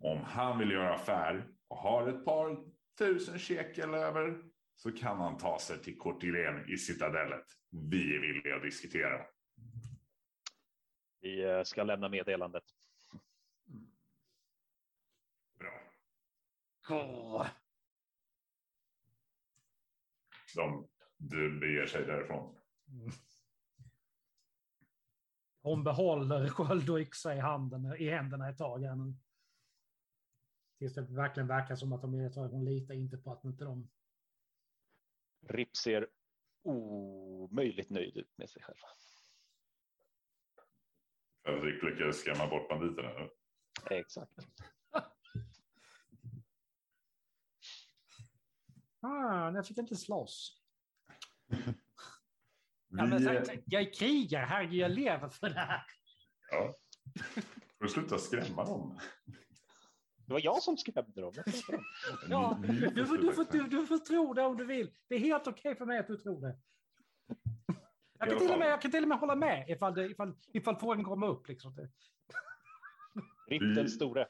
Om 0.00 0.18
han 0.18 0.58
vill 0.58 0.70
göra 0.70 0.94
affär 0.94 1.48
och 1.68 1.76
har 1.76 2.08
ett 2.08 2.24
par 2.24 2.64
tusen 2.98 3.38
shekel 3.38 3.94
över 3.94 4.42
så 4.76 4.92
kan 4.92 5.18
han 5.18 5.38
ta 5.38 5.58
sig 5.58 5.78
till 5.78 5.98
Cortilen 5.98 6.70
i 6.70 6.76
citadellet. 6.76 7.46
Vi 7.70 8.16
är 8.16 8.20
villiga 8.20 8.56
att 8.56 8.62
diskutera. 8.62 9.26
Vi 11.20 11.42
eh, 11.44 11.62
ska 11.62 11.82
lämna 11.82 12.08
meddelandet. 12.08 12.64
Bra. 15.58 15.80
Åh, 16.90 17.46
De, 20.54 20.88
du 21.16 21.60
beger 21.60 21.86
sig 21.86 22.06
därifrån. 22.06 22.58
Hon 25.62 25.84
behåller 25.84 26.48
sköld 26.48 26.90
och 26.90 27.00
yxa 27.00 27.34
i, 27.34 27.38
handen, 27.38 27.96
i 27.98 28.08
händerna 28.08 28.48
ett 28.48 28.58
tag 28.58 28.82
här 28.82 28.94
nu. 28.94 29.14
Tills 30.78 30.94
det 30.94 31.02
verkligen 31.02 31.46
verkar 31.46 31.76
som 31.76 31.92
att 31.92 32.02
de 32.02 32.14
är 32.14 32.26
ett 32.26 32.34
tag. 32.34 32.48
Hon 32.48 32.64
litar 32.64 32.94
inte 32.94 33.16
på 33.16 33.32
att 33.32 33.44
inte 33.44 33.64
de... 33.64 33.90
Rip 35.48 35.76
ser 35.76 36.08
omöjligt 36.62 37.90
nöjd 37.90 38.16
ut 38.16 38.38
med 38.38 38.50
sig 38.50 38.62
själv. 38.62 38.76
Fredrik 41.44 41.82
lyckades 41.82 42.20
skrämma 42.20 42.46
bort 42.46 42.68
banditerna. 42.68 43.08
nu. 43.08 43.28
Exakt. 43.90 44.32
Ah, 49.02 49.50
jag 49.50 49.66
fick 49.66 49.78
inte 49.78 49.96
slåss. 49.96 50.62
Ja, 52.94 53.06
men, 53.06 53.18
Vi, 53.18 53.40
tänk, 53.46 53.62
jag 53.66 53.82
är 53.82 53.92
krigare, 53.92 54.44
herregud, 54.44 54.74
jag 54.80 54.90
lever 54.90 55.28
för 55.28 55.48
det 55.48 55.60
här. 55.60 55.82
ja. 56.50 56.74
Får 57.78 57.84
du 57.84 57.88
sluta 57.88 58.18
skrämma 58.18 58.64
dem? 58.64 58.98
Det 60.26 60.32
var 60.32 60.40
jag 60.44 60.62
som 60.62 60.76
skrämde 60.76 61.20
dem. 61.20 61.32
Ja, 62.28 62.58
du, 62.94 63.06
får, 63.06 63.16
du, 63.18 63.32
får, 63.32 63.52
du, 63.52 63.62
du 63.68 63.86
får 63.86 63.98
tro 63.98 64.34
det 64.34 64.42
om 64.42 64.56
du 64.56 64.64
vill. 64.64 64.90
Det 65.08 65.14
är 65.14 65.18
helt 65.18 65.46
okej 65.46 65.76
för 65.76 65.86
mig 65.86 65.98
att 65.98 66.06
du 66.06 66.16
tror 66.16 66.40
det. 66.40 66.58
Jag 68.18 68.28
kan, 68.28 68.38
till 68.38 68.50
och 68.50 68.58
med, 68.58 68.70
jag 68.70 68.82
kan 68.82 68.90
till 68.90 69.02
och 69.02 69.08
med 69.08 69.18
hålla 69.18 69.34
med 69.36 69.68
ifall, 69.68 69.94
det, 69.94 70.06
ifall, 70.10 70.34
ifall 70.52 70.76
frågan 70.76 71.04
kommer 71.04 71.26
upp. 71.26 71.48
Liksom. 71.48 71.74
Det- 71.74 71.90
Rip 73.48 73.62
Vi- 73.62 73.74
den 73.74 73.88
store. 73.88 74.26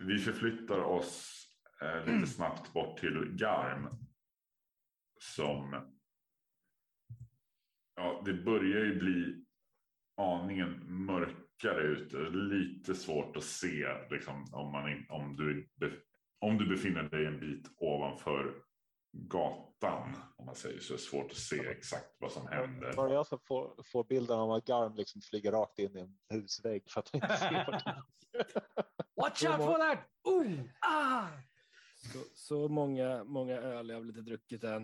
Vi 0.00 0.18
förflyttar 0.18 0.78
oss 0.78 1.43
eh, 1.84 2.06
lite 2.06 2.26
snabbt 2.26 2.72
bort 2.72 2.98
till 2.98 3.36
Garm. 3.36 3.88
Som... 5.20 5.90
Ja, 7.96 8.22
det 8.24 8.34
börjar 8.34 8.84
ju 8.84 8.98
bli 8.98 9.44
aningen 10.16 11.04
mörkare 11.04 11.82
ute. 11.82 12.16
Lite 12.30 12.94
svårt 12.94 13.36
att 13.36 13.44
se 13.44 13.86
liksom, 14.10 14.46
om, 14.52 14.72
man 14.72 15.06
om, 15.08 15.36
du, 15.36 15.68
om 16.38 16.58
du 16.58 16.66
befinner 16.66 17.02
dig 17.02 17.26
en 17.26 17.40
bit 17.40 17.70
ovanför 17.76 18.54
gatan. 19.14 20.16
Om 20.36 20.46
man 20.46 20.54
säger 20.54 20.80
så 20.80 20.92
är 20.92 20.96
det 20.96 21.02
svårt 21.02 21.30
att 21.30 21.36
se 21.36 21.66
exakt 21.66 22.16
vad 22.18 22.32
som 22.32 22.46
händer. 22.48 22.92
Bara 22.92 23.12
jag 23.12 23.26
som 23.26 23.38
får, 23.38 23.82
får 23.92 24.04
bilden 24.04 24.38
av 24.38 24.52
att 24.52 24.64
Garm 24.64 24.94
liksom 24.94 25.20
flyger 25.22 25.52
rakt 25.52 25.78
in 25.78 25.96
i 25.96 26.00
en 26.00 26.18
husvägg 26.28 26.90
för 26.90 27.00
att 27.00 27.10
han 27.12 27.22
inte 27.22 27.36
ser 27.36 27.82
han 27.84 28.02
Watch 29.16 29.44
out 29.44 29.56
for 29.56 29.78
that! 29.78 29.98
Oh, 30.24 30.46
ah! 30.80 31.28
Så, 32.12 32.18
så 32.34 32.68
många, 32.68 33.24
många 33.24 33.54
öl 33.54 33.88
jag 33.88 33.96
har 33.96 34.00
väl 34.00 34.08
inte 34.08 34.22
druckit 34.22 34.64
än. 34.64 34.82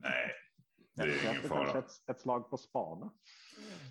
Nej, 0.00 0.32
det 0.94 1.02
är 1.02 1.30
ingen 1.30 1.42
fara. 1.42 1.78
ett, 1.78 1.90
ett 2.10 2.20
slag 2.20 2.50
på 2.50 2.56
spana. 2.56 3.12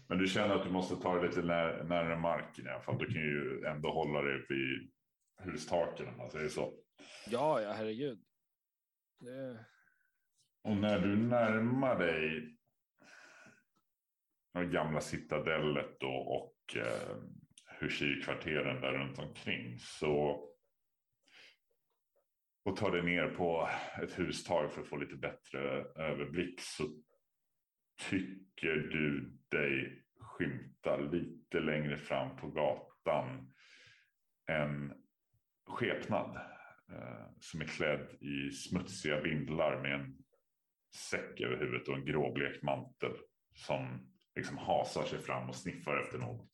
Men 0.08 0.18
du 0.18 0.28
känner 0.28 0.56
att 0.56 0.64
du 0.64 0.72
måste 0.72 0.96
ta 0.96 1.16
dig 1.16 1.28
lite 1.30 1.42
när, 1.42 1.84
närmare 1.84 2.20
marken 2.20 2.66
i 2.66 2.70
alla 2.70 2.82
fall. 2.82 2.98
Du 2.98 3.06
kan 3.06 3.22
ju 3.22 3.66
ändå 3.66 3.92
hålla 3.92 4.22
dig 4.22 4.46
vid 4.50 4.92
hustaken 5.44 6.08
om 6.08 6.18
man 6.18 6.30
säger 6.30 6.50
så. 6.50 6.74
Ja, 7.30 7.62
ja, 7.62 7.72
herregud. 7.72 8.20
Det, 9.20 9.66
Och 10.64 10.78
när 10.78 11.00
du 11.00 11.16
närmar 11.16 12.00
dig 12.00 12.56
det 14.54 14.66
gamla 14.66 15.02
citadellet 15.02 16.00
då 16.00 16.14
och 16.16 16.78
eh, 16.78 17.18
Hushir-kvarteren 17.80 18.82
där 18.82 18.92
runt 18.92 19.20
omkring 19.20 19.80
så 19.80 20.44
och 22.66 22.78
tar 22.78 22.92
dig 22.92 23.04
ner 23.04 23.28
på 23.28 23.70
ett 24.04 24.14
hustag 24.14 24.72
för 24.72 24.82
att 24.82 24.88
få 24.88 24.98
lite 24.98 25.16
bättre 25.16 25.60
överblick 25.96 26.62
så 26.62 26.84
tycker 28.10 28.76
du 28.76 29.38
dig 29.52 30.04
skymta 30.20 30.98
lite 30.98 31.60
längre 31.60 31.98
fram 31.98 32.38
på 32.38 32.48
gatan 32.48 33.54
en 34.46 34.94
skepnad 35.68 36.36
eh, 36.92 37.26
som 37.40 37.62
är 37.62 37.66
klädd 37.66 38.08
i 38.20 38.52
smutsiga 38.52 39.22
vindlar 39.22 39.82
med 39.82 39.94
en 39.94 40.18
säck 41.12 41.42
över 41.42 41.58
huvudet 41.58 41.88
och 41.88 41.96
en 41.96 42.06
gråblekt 42.06 42.64
mantel 42.64 43.12
som 43.54 44.12
liksom 44.36 44.58
hasar 44.58 45.04
sig 45.04 45.20
fram 45.20 45.50
och 45.50 45.56
sniffar 45.56 46.02
efter 46.02 46.18
något. 46.18 46.50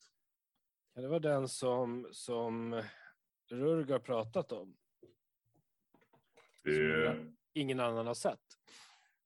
kan 0.94 1.02
det 1.02 1.08
vara 1.08 1.18
den 1.18 1.48
som, 1.48 2.08
som 2.12 2.82
Rurg 3.50 3.92
har 3.92 3.98
pratat 3.98 4.52
om? 4.52 4.76
Det, 6.62 7.26
Ingen 7.54 7.80
annan 7.80 8.06
har 8.06 8.14
sett. 8.14 8.58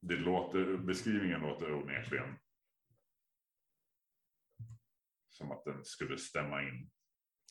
det 0.01 0.16
låter, 0.16 0.77
beskrivningen 0.77 1.40
låter 1.40 1.75
onekligen 1.75 2.38
som 5.37 5.53
att 5.53 5.64
den 5.64 5.85
skulle 5.85 6.18
stämma 6.18 6.62
in. 6.62 6.90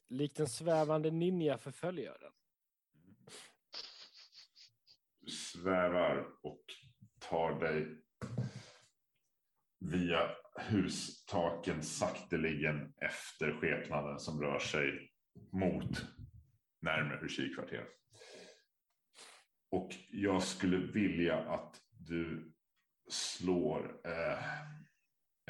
Likt 0.09 0.39
en 0.39 0.47
svävande 0.47 1.11
ninja 1.11 1.57
förföljer 1.57 2.17
den. 2.19 2.31
Du 5.19 5.31
svävar 5.31 6.27
och 6.41 6.63
tar 7.19 7.59
dig 7.59 8.03
via 9.79 10.35
hustaken 10.55 11.83
sakteligen 11.83 12.93
efter 12.97 13.59
skepnaden 13.61 14.19
som 14.19 14.41
rör 14.41 14.59
sig 14.59 15.11
mot 15.51 16.05
närmare 16.81 17.19
Hushikvarteret. 17.21 18.04
Och 19.75 19.95
jag 20.11 20.43
skulle 20.43 20.77
vilja 20.77 21.37
att 21.37 21.81
du 21.89 22.53
slår 23.09 24.01
eh, 24.07 24.61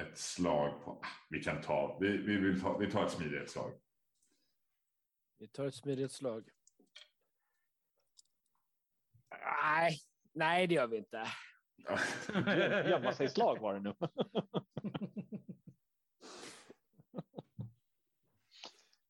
ett 0.01 0.17
slag 0.17 0.83
på... 0.83 0.91
ah, 0.91 1.07
Vi 1.29 1.43
kan 1.43 1.61
ta... 1.61 1.97
Vi, 2.01 2.17
vi, 2.17 2.37
vill 2.37 2.61
ta, 2.61 2.77
vi 2.77 2.91
tar 2.91 3.05
ett 3.05 3.11
smidighetsslag. 3.11 3.71
Vi 5.37 5.47
tar 5.47 5.65
ett 5.65 5.75
smidigt 5.75 6.11
slag. 6.11 6.49
Nej, 9.63 9.99
nej 10.33 10.67
det 10.67 10.75
gör 10.75 10.87
vi 10.87 10.97
inte. 10.97 11.27
Gömma 12.89 13.13
sig 13.13 13.29
slag 13.29 13.59
var 13.59 13.73
det 13.73 13.79
nu. 13.79 13.95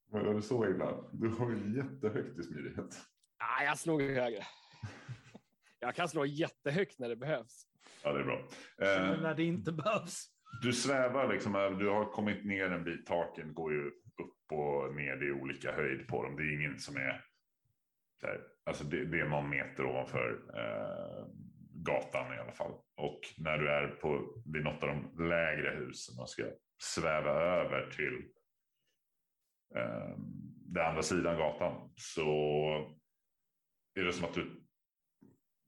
Var 0.08 0.34
det 0.34 0.42
så 0.42 0.66
illa? 0.70 1.10
Du 1.14 1.30
har 1.30 1.52
ju 1.52 1.78
jättehögt 1.78 2.40
i 2.40 2.44
smidighet. 2.44 3.08
Nej, 3.40 3.66
jag 3.66 3.80
slog 3.80 4.02
högre. 4.02 4.46
Jag 5.80 5.96
kan 5.96 6.10
slå 6.10 6.26
jättehögt 6.26 7.00
när 7.00 7.10
det 7.10 7.16
behövs. 7.16 7.68
Ja, 8.04 8.14
det 8.14 8.20
är 8.20 8.24
bra. 8.24 8.48
Men 8.78 9.12
Eh, 9.14 9.22
när 9.22 9.36
det 9.36 9.44
inte 9.44 9.72
behövs. 9.72 10.28
du 10.62 10.74
svävar 10.74 11.34
liksom, 11.34 11.56
över- 11.56 11.76
du 11.80 11.90
har 11.90 12.06
kommit 12.06 12.46
ner 12.46 12.70
en 12.72 12.84
bit. 12.84 13.06
Taken 13.06 13.54
går 13.54 13.74
ju 13.74 13.88
upp 14.24 14.52
och 14.52 14.96
ner. 14.96 15.16
Det 15.16 15.26
är 15.26 15.32
olika 15.42 15.72
höjd 15.72 16.08
på 16.08 16.24
dem. 16.24 16.36
Det 16.36 16.44
är 16.44 16.54
ingen 16.60 16.80
som 16.80 16.96
är... 16.96 17.26
Här, 18.24 18.42
alltså 18.66 18.84
det, 18.84 19.06
det 19.06 19.20
är 19.20 19.26
någon 19.30 19.50
meter 19.50 19.86
ovanför 19.86 20.42
eh, 20.58 21.26
gatan 21.74 22.34
i 22.34 22.38
alla 22.40 22.52
fall. 22.52 22.72
Och 22.98 23.20
när 23.38 23.58
du 23.58 23.70
är 23.70 23.88
på 23.88 24.42
vid 24.54 24.64
något 24.64 24.84
av 24.84 24.90
de 24.90 25.28
lägre 25.30 25.70
husen 25.76 26.20
och 26.20 26.30
ska 26.30 26.44
sväva 26.84 27.32
över 27.32 27.92
till 27.92 28.30
eh, 29.76 30.18
den 30.68 30.86
andra 30.86 31.02
sidan 31.04 31.38
gatan 31.38 31.94
så 31.96 32.30
är 34.00 34.04
det 34.04 34.14
som 34.14 34.26
att 34.26 34.34
du 34.34 34.62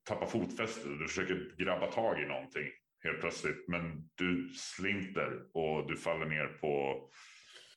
tappar 0.07 0.25
fotfästet. 0.25 0.83
Du 0.83 1.07
försöker 1.07 1.55
grabba 1.57 1.91
tag 1.91 2.21
i 2.21 2.25
någonting 2.25 2.67
helt 3.03 3.19
plötsligt. 3.19 3.67
Men 3.67 4.09
du 4.15 4.49
slinter 4.49 5.47
och 5.53 5.87
du 5.87 5.97
faller 5.97 6.25
ner 6.25 6.47
på, 6.47 7.03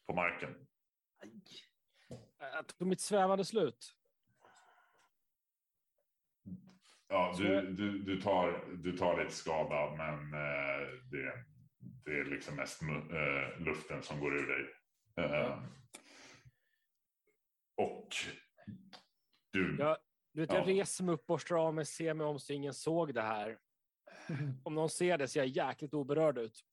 på 0.07 0.15
marken. 0.15 0.67
Jag 2.39 2.67
tog 2.67 2.89
mitt 2.89 3.01
svävande 3.01 3.45
slut. 3.45 3.97
Ja, 7.09 7.35
du, 7.39 7.73
du, 7.73 7.99
du, 7.99 8.21
tar, 8.21 8.77
du 8.77 8.97
tar 8.97 9.23
lite 9.23 9.35
skada 9.35 9.97
men 9.97 10.35
eh, 10.35 10.89
det, 11.11 11.45
det 12.05 12.21
är 12.21 12.25
liksom 12.25 12.57
mest 12.57 12.83
eh, 12.83 13.65
luften 13.65 14.03
som 14.03 14.21
går 14.21 14.37
ur 14.37 14.47
dig. 14.47 14.75
Eh, 15.25 15.63
och 17.77 18.09
du, 19.53 19.77
Jag, 19.79 19.97
du 20.33 20.41
vet, 20.41 20.53
Ja. 20.53 20.59
jag 20.59 20.69
reser 20.69 21.05
mig 21.05 21.15
upp, 21.15 21.27
borstar 21.27 21.57
av 21.57 21.75
mig, 21.75 21.87
ser 21.87 22.15
mig 22.15 22.27
om 22.27 22.39
så 22.39 22.53
ingen 22.53 22.75
såg 22.75 23.15
det 23.15 23.23
här. 23.23 23.59
Om 24.65 24.75
någon 24.75 24.91
ser 24.91 25.19
det 25.19 25.29
ser 25.29 25.41
jag 25.41 25.47
jäkligt 25.49 25.95
oberörd 25.95 26.39
ut. 26.39 26.65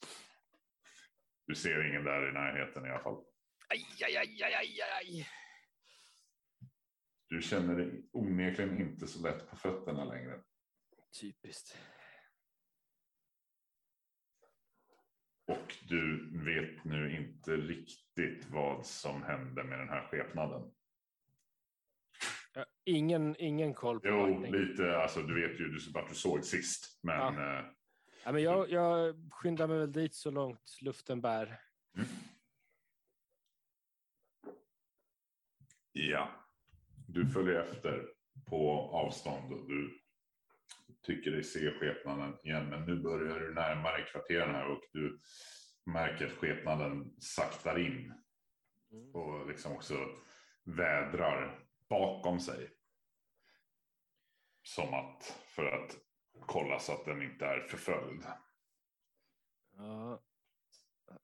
du 1.48 1.56
ser 1.56 1.90
ingen 1.90 2.04
där 2.04 2.30
i 2.30 2.34
närheten 2.34 2.86
i 2.86 2.90
alla 2.90 3.00
fall. 3.04 3.24
Aj, 3.70 3.86
aj, 4.06 4.18
aj, 4.18 4.44
aj, 4.44 4.82
aj. 4.82 5.28
Du 7.30 7.42
känner 7.42 7.76
dig 7.76 8.10
onekligen 8.12 8.82
inte 8.82 9.08
så 9.08 9.22
lätt 9.28 9.50
på 9.50 9.56
fötterna 9.56 10.06
längre. 10.06 10.44
Typiskt. 11.22 11.78
Och 15.48 15.76
du 15.88 16.30
vet 16.46 16.84
nu 16.84 17.16
inte 17.18 17.58
riktigt 17.58 18.46
vad 18.50 18.86
som 18.86 19.24
hände 19.24 19.64
med 19.64 19.80
den 19.80 19.90
här 19.90 20.08
skepnaden. 20.08 20.72
Ingen, 22.86 23.36
ingen 23.40 23.74
koll 23.74 24.00
på 24.00 24.08
Jo, 24.08 24.16
någonting. 24.16 24.54
lite. 24.54 24.98
Alltså, 24.98 25.22
du 25.22 25.42
vet 25.48 25.60
ju 25.60 25.80
vart 25.94 26.10
du 26.10 26.16
såg 26.16 26.44
sist. 26.44 27.00
Men 27.04 27.16
Ja. 27.36 27.60
eh, 27.60 27.66
Ja, 28.26 28.32
men 28.32 28.44
jag, 28.44 28.70
jag 28.72 29.16
skyndar 29.32 29.68
mig 29.68 29.80
väl 29.80 29.92
dit 29.92 30.14
så 30.16 30.32
långt 30.32 30.78
luften 30.82 31.22
bär. 31.22 31.60
ja, 35.92 36.32
du 37.08 37.28
följer 37.28 37.60
efter 37.62 38.08
på 38.50 38.72
avstånd 38.94 39.54
och 39.54 39.68
du 39.68 40.00
tycker 41.02 41.32
dig 41.32 41.44
se 41.44 41.72
skepnaden 41.72 42.38
igen. 42.44 42.70
Men 42.70 42.86
nu 42.86 42.96
börjar 43.02 43.40
du 43.40 43.54
närmare 43.54 44.02
kvarteren 44.02 44.56
här 44.56 44.72
och 44.72 44.82
du 44.94 45.20
märker 45.86 46.26
att 46.26 46.32
skepnaden 46.32 47.14
saktar 47.20 47.80
in 47.80 48.14
Mm. 48.92 49.12
och 49.16 49.48
liksom 49.48 49.72
också 49.72 49.94
vädrar 50.64 51.67
bakom 51.90 52.40
sig. 52.40 52.70
Som 54.64 54.94
att 54.94 55.24
för 55.48 55.66
att 55.66 55.98
kolla 56.46 56.80
så 56.80 56.94
att 56.94 57.06
den 57.06 57.22
inte 57.22 57.46
är 57.46 57.60
förföljd. 57.60 58.24
Ja. 59.78 60.22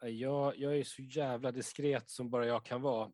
Jag, 0.02 0.58
jag 0.58 0.78
är 0.78 0.84
så 0.84 1.02
jävla 1.02 1.52
diskret 1.52 2.10
som 2.10 2.30
bara 2.30 2.46
jag 2.46 2.66
kan 2.66 2.82
vara. 2.82 3.12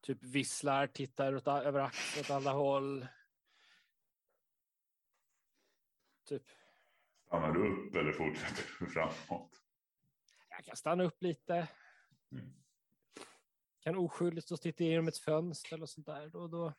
Typ 0.00 0.22
visslar, 0.22 0.86
tittar 0.86 1.34
åt, 1.34 1.46
över 1.46 1.80
axeln 1.80 2.24
åt 2.24 2.30
alla 2.30 2.52
håll. 2.52 3.06
Typ, 6.24 6.42
Stannar 7.26 7.52
du 7.52 7.72
upp 7.72 7.94
eller 7.94 8.12
fortsätter 8.12 8.64
du 8.78 8.86
framåt? 8.86 9.62
jag 10.48 10.64
kan 10.64 10.76
stanna 10.76 11.04
upp 11.04 11.22
lite. 11.22 11.68
Mm. 12.32 12.52
Kan 13.80 13.96
oskyldigt 13.96 14.44
stå 14.46 14.54
och 14.54 14.60
titta 14.60 14.84
genom 14.84 15.08
ett 15.08 15.18
fönster 15.18 15.76
eller 15.76 15.86
sånt 15.86 16.06
där. 16.06 16.28
Då, 16.28 16.38
och 16.38 16.50
då. 16.50 16.74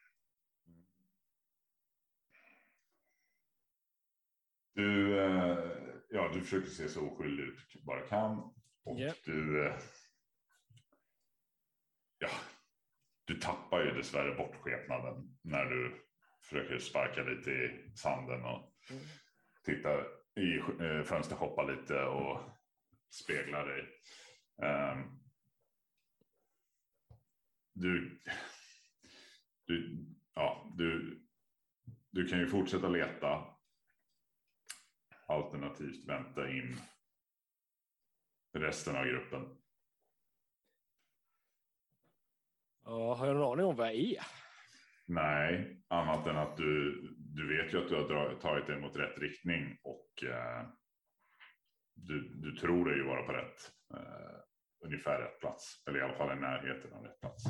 Du, 4.73 5.19
eh, 5.19 5.71
ja, 6.09 6.31
du 6.33 6.41
försöker 6.41 6.69
se 6.69 6.89
så 6.89 7.07
oskyldig 7.09 7.43
ut 7.43 7.59
du 7.73 7.81
bara 7.83 8.07
kan. 8.07 8.39
Och 8.83 8.99
Ja. 8.99 9.13
du... 9.25 9.67
Eh, 9.67 9.79
ja, 12.17 12.29
du 13.25 13.35
tappar 13.39 13.85
ju 13.85 13.91
dessvärre 13.91 14.35
bort 14.35 14.55
skepnaden 14.55 15.37
när 15.41 15.65
du 15.65 16.07
försöker 16.43 16.79
sparka 16.79 17.23
lite 17.23 17.51
i 17.51 17.91
sanden 17.95 18.45
och 18.45 18.67
Mm. 18.89 19.03
titta 19.63 19.89
i 20.35 20.57
eh, 20.85 21.03
fönstershoppa 21.03 21.63
lite 21.63 22.03
och 22.03 22.39
spegla 23.09 23.63
dig. 23.65 23.87
Ehm, 24.63 25.20
du, 27.73 28.21
du, 29.65 30.05
ja, 30.33 30.73
du, 30.77 31.21
du 32.11 32.27
kan 32.27 32.39
ju 32.39 32.47
fortsätta 32.47 32.89
leta. 32.89 33.45
Alternativt 35.27 36.07
vänta 36.07 36.49
in 36.49 36.75
resten 38.53 38.95
av 38.95 39.05
gruppen. 39.05 39.57
Ja, 42.83 43.13
har 43.13 43.27
jag 43.27 43.35
någon 43.35 43.53
aning 43.53 43.65
om 43.65 43.75
vad 43.75 43.87
jag 43.87 43.95
är? 43.95 44.23
Nej, 45.05 45.81
annat 45.87 46.27
än 46.27 46.37
att 46.37 46.57
du, 46.57 47.01
du 47.17 47.57
vet 47.57 47.73
ju 47.73 47.77
att 47.77 47.89
du 47.89 48.15
har 48.15 48.35
tagit 48.41 48.67
dig 48.67 48.81
mot 48.81 48.95
rätt 48.95 49.17
riktning 49.17 49.77
och 49.83 50.23
eh, 50.23 50.67
du, 51.93 52.29
du 52.35 52.55
tror 52.55 52.85
dig 52.85 52.97
ju 52.97 53.03
vara 53.03 53.23
på 53.23 53.31
rätt, 53.31 53.71
eh, 53.93 54.39
ungefär 54.81 55.21
rätt 55.21 55.39
plats. 55.39 55.83
Eller 55.87 55.99
i 55.99 56.01
alla 56.01 56.13
fall 56.13 56.37
i 56.37 56.41
närheten 56.41 56.93
av 56.93 57.03
rätt 57.03 57.19
plats. 57.19 57.43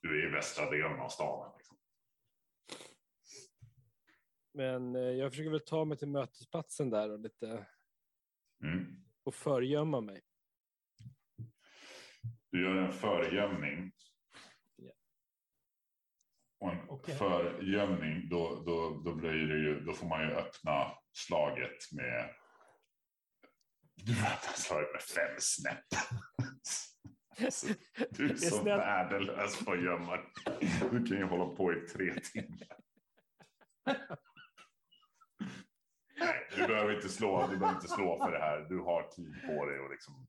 Du 0.00 0.22
är 0.22 0.28
i 0.28 0.30
västra 0.30 0.70
delen 0.70 1.00
av 1.00 1.08
staden. 1.08 1.52
Liksom. 1.56 1.76
Men 4.54 4.96
eh, 4.96 5.02
jag 5.02 5.32
försöker 5.32 5.50
väl 5.50 5.60
ta 5.60 5.84
mig 5.84 5.98
till 5.98 6.08
mötesplatsen 6.08 6.90
där 6.90 7.10
och 7.10 7.20
lite 7.20 7.66
Mm. 8.62 9.04
och 9.22 9.34
förgömma 9.34 10.00
mig. 10.00 10.22
Du 12.50 12.62
gör 12.62 12.76
en 12.76 12.92
förgömning. 12.92 13.92
Och 16.58 16.72
en 16.72 16.88
Okej. 16.88 17.14
förgömning, 17.14 18.28
då, 18.28 18.62
då, 18.66 19.02
då, 19.04 19.14
blir 19.14 19.46
det 19.46 19.58
ju, 19.58 19.80
då 19.80 19.92
får 19.92 20.06
man 20.06 20.22
ju 20.22 20.34
öppna 20.34 20.92
slaget 21.12 21.92
med... 21.92 22.34
Du 23.96 24.14
slaget 24.54 24.92
med 24.92 25.02
fem 25.02 25.36
snäpp. 25.38 25.84
Alltså, 27.44 27.66
du 28.10 28.30
är 28.30 28.34
så 28.36 28.62
värdelös 28.64 29.64
på 29.64 29.72
att 29.72 29.82
gömma. 29.82 30.18
Du 30.90 31.04
kan 31.04 31.16
ju 31.18 31.24
hålla 31.24 31.56
på 31.56 31.72
i 31.72 31.80
tre 31.80 32.14
timmar. 32.20 32.76
Nej, 36.18 36.46
du 36.56 36.66
behöver 36.66 36.94
inte 36.96 37.08
slå, 37.08 37.46
du 37.50 37.58
behöver 37.58 37.78
inte 37.78 37.88
slå 37.88 38.18
för 38.24 38.32
det 38.32 38.38
här. 38.38 38.60
Du 38.68 38.78
har 38.78 39.02
tid 39.08 39.34
på 39.46 39.66
dig 39.66 39.80
och 39.80 39.90
liksom 39.90 40.26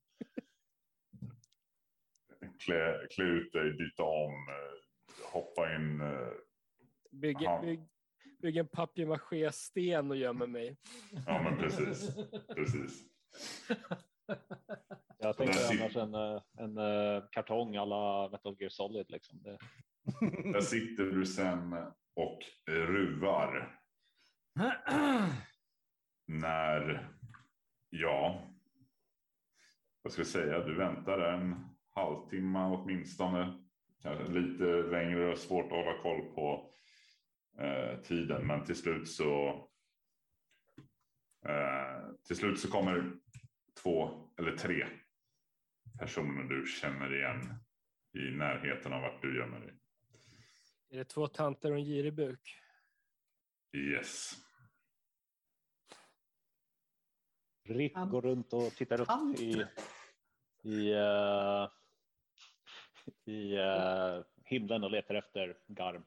klä, 2.66 3.08
klä 3.16 3.24
ut 3.26 3.52
dig, 3.54 3.74
byta 3.74 4.04
om, 4.04 4.34
eh, 4.50 5.32
hoppa 5.32 5.76
in. 5.76 6.02
eh, 6.02 6.28
Bygg, 7.12 7.46
Aha. 7.46 7.62
bygg, 7.62 7.80
bygg 8.42 8.58
en 8.58 8.68
papier-maché-sten 8.68 10.12
och 10.12 10.18
gömmer 10.18 10.48
mig. 10.48 10.78
Ja, 11.26 11.42
men 11.44 11.58
precis. 11.58 12.16
precis. 12.56 13.04
Jag 15.18 15.38
tänkte 15.38 15.68
annars 15.68 15.96
en, 15.96 16.14
eh, 16.14 16.42
en 16.58 16.78
eh, 16.78 17.24
kartong 17.32 17.76
alla 17.76 18.30
Metal 18.30 18.56
Gear 18.60 18.70
Solid. 18.70 19.06
Liksom. 19.10 19.44
Det, 19.44 19.58
Där 20.54 20.62
sitter 20.62 21.04
du 21.04 21.26
sen 21.26 21.74
och 22.16 22.40
ruvar 22.68 23.80
när, 26.28 27.10
ja, 27.90 28.42
vad 30.02 30.14
ska 30.14 30.20
jag 30.20 30.28
säga, 30.28 30.60
du 30.60 30.76
väntar 30.76 31.20
en 31.20 31.76
halvtimme 31.90 32.60
åtminstone. 32.60 33.62
Kanske 34.02 34.34
lite 34.34 34.64
längre 34.64 35.32
och 35.32 35.38
svårt 35.38 35.66
att 35.66 35.72
hålla 35.72 36.02
koll 36.02 36.22
på 36.36 36.74
eh, 37.60 38.00
tiden, 38.02 38.48
men 38.48 38.66
till 38.66 38.76
slut 38.76 39.08
så 39.10 39.48
eh, 41.46 42.14
till 42.28 42.36
slut 42.36 42.60
så 42.60 42.72
kommer 42.72 43.12
två 43.84 44.28
eller 44.38 44.58
tre 44.58 44.88
personer 46.00 46.44
du 46.44 46.66
känner 46.68 47.16
igen 47.16 47.54
i 48.14 48.38
närheten 48.38 48.94
av 48.94 49.02
vart 49.02 49.22
du 49.22 49.38
gömmer 49.38 49.60
dig. 49.60 49.74
Är 50.90 50.98
det 50.98 51.06
två 51.06 51.28
tanter 51.28 51.72
och 51.72 51.78
en 51.78 51.86
girig 51.86 52.14
buk? 52.14 52.60
Yes. 53.74 54.32
Rick 57.64 57.94
går 57.94 58.22
runt 58.22 58.54
och 58.54 58.72
tittar 58.76 59.02
upp 59.02 59.08
Han- 59.08 59.36
i, 59.40 59.66
i, 60.64 60.92
eh, 60.92 61.70
i 63.26 63.56
eh, 63.56 64.22
himlen 64.46 64.84
och 64.84 64.92
letar 64.92 65.16
efter 65.16 65.58
Garm. 65.68 66.04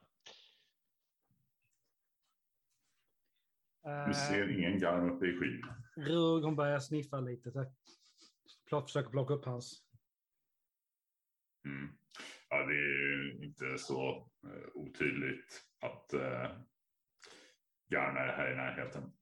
Du 4.07 4.15
ser 4.15 4.59
ingen 4.59 4.79
garm 4.79 5.11
uppe 5.11 5.27
i 5.27 5.33
skyn. 5.33 5.63
Rug, 5.97 6.45
hon 6.45 6.57
börjar 6.57 6.81
sniffa 6.81 7.21
lite. 7.21 7.51
Så 7.51 7.65
plott, 8.69 8.85
försöker 8.85 9.11
plocka 9.11 9.35
upp 9.35 9.45
hans. 9.45 9.83
Mm. 11.65 11.89
Ja, 12.49 12.57
det 12.57 12.73
är 12.73 13.17
ju 13.17 13.45
inte 13.45 13.79
så 13.79 14.31
eh, 14.45 14.69
otydligt 14.75 15.65
att 15.81 16.13
eh, 16.13 16.51
garn 17.91 18.17
är 18.17 18.33
här 18.33 18.53
i 18.53 18.57
närheten. 18.57 19.13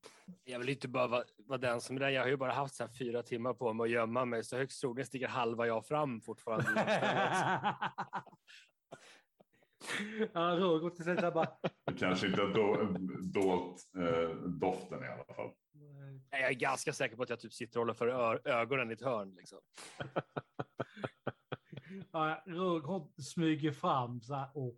Jag 0.44 0.58
vill 0.58 0.68
inte 0.68 0.88
bara 0.88 1.06
vara, 1.06 1.24
vara 1.38 1.58
den 1.58 1.80
som 1.80 1.96
är 1.96 2.00
där. 2.00 2.10
Jag 2.10 2.22
har 2.22 2.28
ju 2.28 2.36
bara 2.36 2.52
haft 2.52 2.74
så 2.74 2.84
här 2.84 2.90
fyra 2.98 3.22
timmar 3.22 3.54
på 3.54 3.72
mig 3.72 3.84
att 3.84 3.90
gömma 3.90 4.24
mig, 4.24 4.44
så 4.44 4.56
högst 4.56 4.80
troligen 4.80 5.06
sticker 5.06 5.28
halva 5.28 5.66
jag 5.66 5.86
fram 5.86 6.20
fortfarande. 6.20 6.70
ja, 10.32 10.40
Rug 10.40 10.82
går 10.82 10.90
till 10.90 11.04
sig 11.04 11.16
så 11.20 11.30
bara. 11.30 11.48
Kanske 11.98 12.26
inte 12.26 12.40
har 12.40 12.48
do, 12.48 12.98
dolt 13.40 13.82
eh, 13.96 14.36
doften 14.36 15.04
i 15.04 15.06
alla 15.06 15.24
fall. 15.24 15.50
Nej, 16.30 16.40
Jag 16.40 16.50
är 16.50 16.54
ganska 16.54 16.92
säker 16.92 17.16
på 17.16 17.22
att 17.22 17.30
jag 17.30 17.40
typ 17.40 17.52
sitter 17.52 17.80
och 17.80 17.80
håller 17.80 17.94
för 17.94 18.48
ögonen 18.48 18.90
i 18.90 18.94
ett 18.94 19.02
hörn. 19.02 19.34
Liksom. 19.34 19.58
Ja, 22.12 22.42
hon 22.84 23.12
smyger 23.22 23.72
fram 23.72 24.20
så 24.20 24.34
här 24.34 24.56
och 24.56 24.76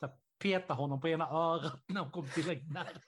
så 0.00 0.06
här, 0.06 0.14
petar 0.38 0.74
honom 0.74 1.00
på 1.00 1.08
ena 1.08 1.28
örat 1.28 1.84
när 1.86 2.00
hon 2.00 2.10
kommer 2.10 2.28
tillräckligt 2.28 2.72
nära. 2.72 3.00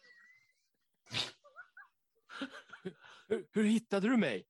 Hur, 3.29 3.47
hur 3.53 3.65
hittade 3.65 4.09
du 4.09 4.17
mig? 4.17 4.47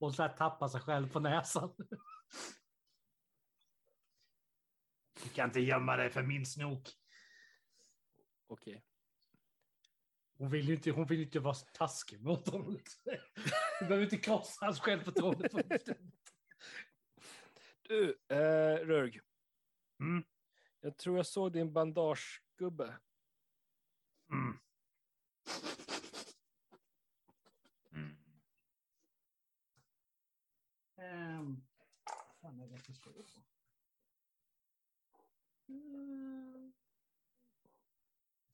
Och 0.00 0.14
så 0.14 0.22
här 0.22 0.28
tappar 0.28 0.68
sig 0.68 0.80
själv 0.80 1.12
på 1.12 1.20
näsan. 1.20 1.74
Du 5.22 5.28
kan 5.28 5.48
inte 5.48 5.60
gömma 5.60 5.96
dig 5.96 6.10
för 6.10 6.22
min 6.22 6.46
snok. 6.46 6.88
Okej. 8.46 8.84
Hon 10.38 10.50
vill 10.50 10.68
ju 10.68 10.74
inte, 10.74 10.90
hon 10.90 11.06
vill 11.06 11.22
inte 11.22 11.40
vara 11.40 11.54
taskig 11.54 12.20
mot 12.20 12.48
honom. 12.48 12.78
Du 13.80 13.86
behöver 13.86 14.04
inte 14.04 14.16
krossa 14.16 14.64
hans 14.64 14.80
självförtroende. 14.80 15.48
fullständigt. 15.48 16.34
Du, 17.82 18.18
eh, 18.28 18.86
Rörg. 18.86 19.20
Mm. 20.00 20.24
Jag 20.80 20.96
tror 20.96 21.16
jag 21.16 21.26
såg 21.26 21.52
din 21.52 21.72
bandagegubbe. 21.72 22.98
Mm. 24.32 24.58
Mm. 27.92 28.16
Um, 31.40 31.66
fan 32.40 32.60
är 32.60 32.66
det 32.66 32.80
jag 32.86 32.96
ska 32.96 33.10
på? 33.10 33.47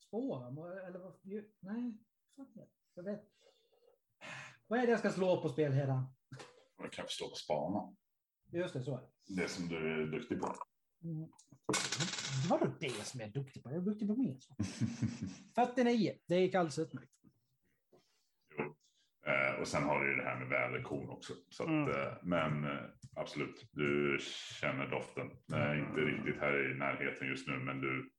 Spåra? 0.07 0.47
Eller 0.87 0.99
vad? 0.99 1.13
Nej, 1.59 1.97
jag 2.95 3.03
vet. 3.03 3.23
Vad 4.67 4.79
är 4.79 4.85
det 4.85 4.91
jag 4.91 4.99
ska 4.99 5.11
slå 5.11 5.41
på 5.41 5.49
spelhedan? 5.49 6.05
Man 6.79 6.89
kan 6.89 7.05
förstå 7.05 7.29
på 7.29 7.35
spana. 7.35 7.95
Just 8.51 8.73
det, 8.73 8.83
så 8.83 8.97
är 8.97 9.01
det. 9.01 9.41
Det 9.41 9.49
som 9.49 9.67
du 9.67 10.03
är 10.03 10.07
duktig 10.07 10.39
på. 10.39 10.55
Mm. 11.03 11.29
Vadå 12.49 12.71
det 12.79 13.05
som 13.05 13.19
jag 13.19 13.29
är 13.29 13.33
duktig 13.33 13.63
på? 13.63 13.69
Jag 13.69 13.77
är 13.77 13.81
duktig 13.81 14.07
på 14.07 14.15
mer. 14.15 14.37
49, 15.55 16.13
det 16.25 16.39
gick 16.39 16.55
alldeles 16.55 16.79
utmärkt. 16.79 17.11
Eh, 19.27 19.59
och 19.59 19.67
sen 19.67 19.83
har 19.83 20.03
du 20.03 20.11
ju 20.11 20.15
det 20.17 20.23
här 20.23 20.39
med 20.39 20.47
väderkorn 20.47 21.09
också. 21.09 21.33
Så 21.49 21.63
att, 21.63 21.69
Mm. 21.69 21.89
eh, 21.91 22.13
men 22.23 22.63
eh, 22.63 22.83
absolut, 23.15 23.69
du 23.71 24.19
känner 24.61 24.87
doften. 24.87 25.27
Eh, 25.53 25.79
inte 25.79 26.01
riktigt 26.01 26.41
här 26.41 26.71
i 26.71 26.73
närheten 26.77 27.27
just 27.27 27.47
nu, 27.47 27.57
men 27.59 27.81
du. 27.81 28.11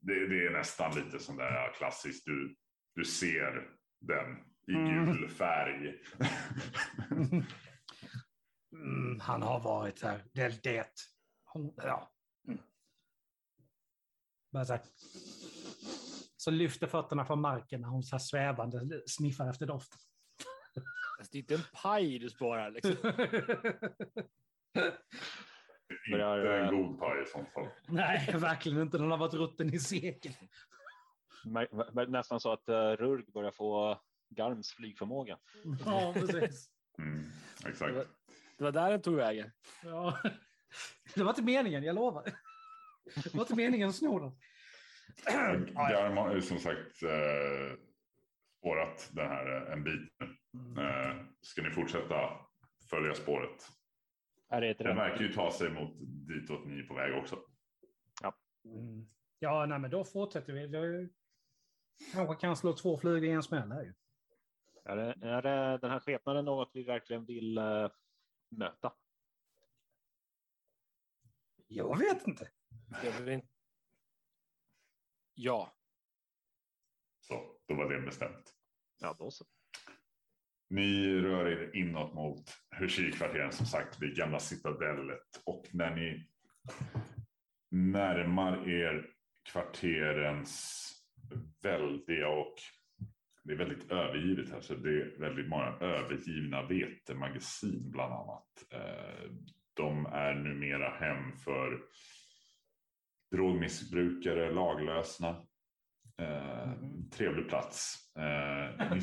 Det, 0.00 0.26
det 0.26 0.46
är 0.46 0.50
nästan 0.50 0.94
lite 0.94 1.18
sån 1.18 1.36
där 1.36 1.72
klassiskt. 1.74 2.24
Du, 2.24 2.56
du 2.94 3.04
ser 3.04 3.68
den 4.00 4.36
i 4.68 4.74
Mm. 4.74 5.06
gul 5.14 5.28
färg. 5.28 6.02
Mm, 8.72 9.20
han 9.20 9.42
har 9.42 9.60
varit 9.60 10.02
här. 10.02 10.24
Det 10.32 10.62
det. 10.62 10.90
Hon, 11.44 11.74
ja. 11.76 12.12
Mm. 12.48 12.58
Bara 14.52 14.64
så, 14.64 14.72
här. 14.72 14.82
Så 16.46 16.50
lyfter 16.50 16.86
fötterna 16.86 17.24
från 17.24 17.40
marken 17.40 17.80
när 17.80 17.88
hon 17.88 18.02
så 18.02 18.16
här 18.16 18.20
svävande 18.20 19.02
sniffar 19.06 19.50
efter 19.50 19.66
doften. 19.66 19.98
Alltså, 21.18 21.32
det 21.32 21.38
är 21.38 21.40
inte 21.40 21.54
en 21.54 21.60
paj 21.82 22.18
du 22.18 22.30
spårar 22.30 22.70
liksom. 22.70 22.96
Börjar, 26.10 26.38
inte 26.38 26.76
en 26.76 26.82
god 26.82 27.00
paj 27.00 27.22
i 27.22 27.26
sånt 27.26 27.52
fall. 27.52 27.68
Nej, 27.88 28.34
verkligen 28.34 28.82
inte. 28.82 28.98
Den 28.98 29.10
har 29.10 29.18
varit 29.18 29.34
rutten 29.34 29.74
i 29.74 29.78
sekel. 29.78 30.32
Nästan 32.08 32.40
så 32.40 32.52
att 32.52 32.68
uh, 32.68 32.74
Rurg 32.74 33.24
börjar 33.32 33.50
få 33.50 34.00
Garms 34.28 34.72
flygförmåga. 34.72 35.38
Ja, 35.84 36.14
precis. 36.14 36.70
Mm, 36.98 37.30
exakt. 37.66 37.94
Det 38.58 38.64
var 38.64 38.72
där 38.72 38.90
den 38.90 39.02
tog 39.02 39.16
vägen. 39.16 39.50
Ja. 39.84 40.18
Det 41.14 41.22
var 41.22 41.30
inte 41.30 41.42
meningen, 41.42 41.82
jag 41.82 41.94
lovar. 41.94 42.24
Det 43.24 43.34
var 43.34 43.42
inte 43.42 43.54
meningen 43.56 43.88
att 43.88 43.94
sno 43.94 44.18
den. 44.18 44.32
Garm 45.74 46.16
har 46.16 46.34
ju 46.34 46.42
som 46.42 46.58
sagt 46.58 47.02
eh, 47.02 47.78
spårat 48.58 49.10
den 49.12 49.28
här 49.28 49.66
eh, 49.66 49.72
en 49.72 49.84
bit 49.84 50.12
nu. 50.20 50.82
Eh, 50.82 51.16
ska 51.40 51.62
ni 51.62 51.70
fortsätta 51.70 52.30
följa 52.90 53.14
spåret? 53.14 53.68
Är 54.48 54.60
det 54.60 54.74
Den 54.74 54.96
verkar 54.96 55.20
ju 55.20 55.32
ta 55.32 55.52
sig 55.52 55.70
mot 55.70 55.92
ditåt 56.00 56.66
ni 56.66 56.78
är 56.78 56.82
på 56.82 56.94
väg 56.94 57.14
också. 57.14 57.38
Mm. 58.64 59.06
Ja, 59.38 59.66
nej, 59.66 59.78
men 59.78 59.90
då 59.90 60.04
fortsätter 60.04 60.52
vi. 60.52 60.66
Jag 60.72 61.08
kanske 62.12 62.40
kan 62.40 62.56
slå 62.56 62.72
två 62.72 62.96
flugor 62.96 63.24
i 63.24 63.32
en 63.32 63.42
smäll 63.42 63.72
här 63.72 63.82
ju. 63.82 63.94
Är, 64.84 64.96
det, 64.96 65.26
är 65.26 65.42
det 65.42 65.78
den 65.78 65.90
här 65.90 66.00
skepnaden 66.00 66.44
något 66.44 66.70
vi 66.74 66.82
verkligen 66.82 67.24
vill 67.24 67.58
eh, 67.58 67.90
möta? 68.48 68.92
Jag 71.66 71.98
vet 71.98 72.26
inte. 72.26 72.48
Jag 73.04 73.12
vill 73.12 73.28
inte... 73.28 73.48
Ja. 75.36 75.72
Så 77.20 77.56
då 77.68 77.74
var 77.74 77.92
det 77.92 78.00
bestämt. 78.00 78.54
Ja, 79.00 79.16
då 79.18 79.30
så. 79.30 79.44
Ni 80.70 81.20
rör 81.20 81.46
er 81.46 81.76
inåt 81.76 82.14
mot 82.14 82.44
Hushi-kvarteren 82.70 83.52
som 83.52 83.66
sagt 83.66 84.02
vid 84.02 84.16
gamla 84.16 84.38
citadellet 84.38 85.42
och 85.44 85.64
när 85.72 85.94
ni 85.94 86.28
närmar 87.70 88.68
er 88.68 89.10
kvarterens 89.52 90.82
väldiga 91.62 92.28
och 92.28 92.54
det 93.42 93.52
är 93.52 93.56
väldigt 93.56 93.90
övergivet 93.90 94.50
här 94.50 94.60
så 94.60 94.74
det 94.74 94.88
är 94.90 95.18
väldigt 95.18 95.48
många 95.48 95.78
övergivna 95.80 96.62
vetemagasin 96.66 97.90
bland 97.90 98.12
annat. 98.12 98.64
Eh, 98.70 99.30
De 99.74 100.06
är 100.06 100.34
numera 100.34 100.90
hem 100.90 101.36
för 101.36 101.82
drogmissbrukare, 103.30 104.52
laglösna. 104.52 105.46
Eh, 106.20 106.72
Trevlig 107.12 107.48
plats. 107.48 107.94
Eh, 108.18 108.90
Ni, 108.94 109.00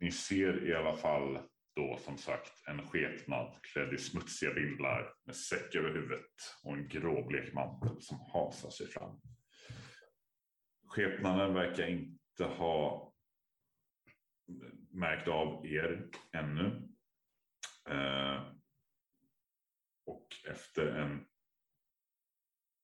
ni 0.00 0.12
ser 0.12 0.68
i 0.68 0.74
alla 0.74 0.96
fall 0.96 1.38
då 1.76 1.98
som 2.04 2.18
sagt 2.18 2.68
en 2.68 2.88
skepnad 2.88 3.58
klädd 3.62 3.94
i 3.94 3.98
smutsiga 3.98 4.52
vindlar 4.52 5.14
med 5.24 5.36
säck 5.36 5.74
över 5.74 5.88
huvudet 5.88 6.30
och 6.64 6.72
en 6.72 6.88
gråblek 6.88 7.52
mantel 7.54 8.00
som 8.00 8.20
hasar 8.32 8.70
sig 8.70 8.86
fram. 8.86 9.20
Skepnaden 10.88 11.54
verkar 11.54 11.88
inte 11.88 12.44
ha 12.44 13.12
märkt 14.90 15.28
av 15.28 15.66
er 15.66 16.08
ännu. 16.32 16.88
Eh, 17.90 18.42
och 20.06 20.26
efter 20.50 20.86
en 20.86 21.26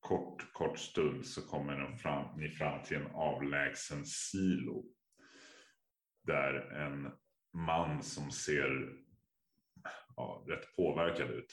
kort, 0.09 0.53
kort 0.53 0.79
stund 0.79 1.27
så 1.27 1.43
kommer 1.43 1.77
ni 1.77 1.97
fram, 1.97 2.39
ni 2.41 2.49
fram 2.49 2.83
till 2.83 2.97
en 2.97 3.07
avlägsen 3.07 4.05
silo. 4.05 4.85
Där 6.23 6.55
en 6.55 7.13
man 7.53 8.03
som 8.03 8.31
ser 8.31 8.97
ja, 10.17 10.45
rätt 10.49 10.77
påverkad 10.77 11.31
ut. 11.31 11.53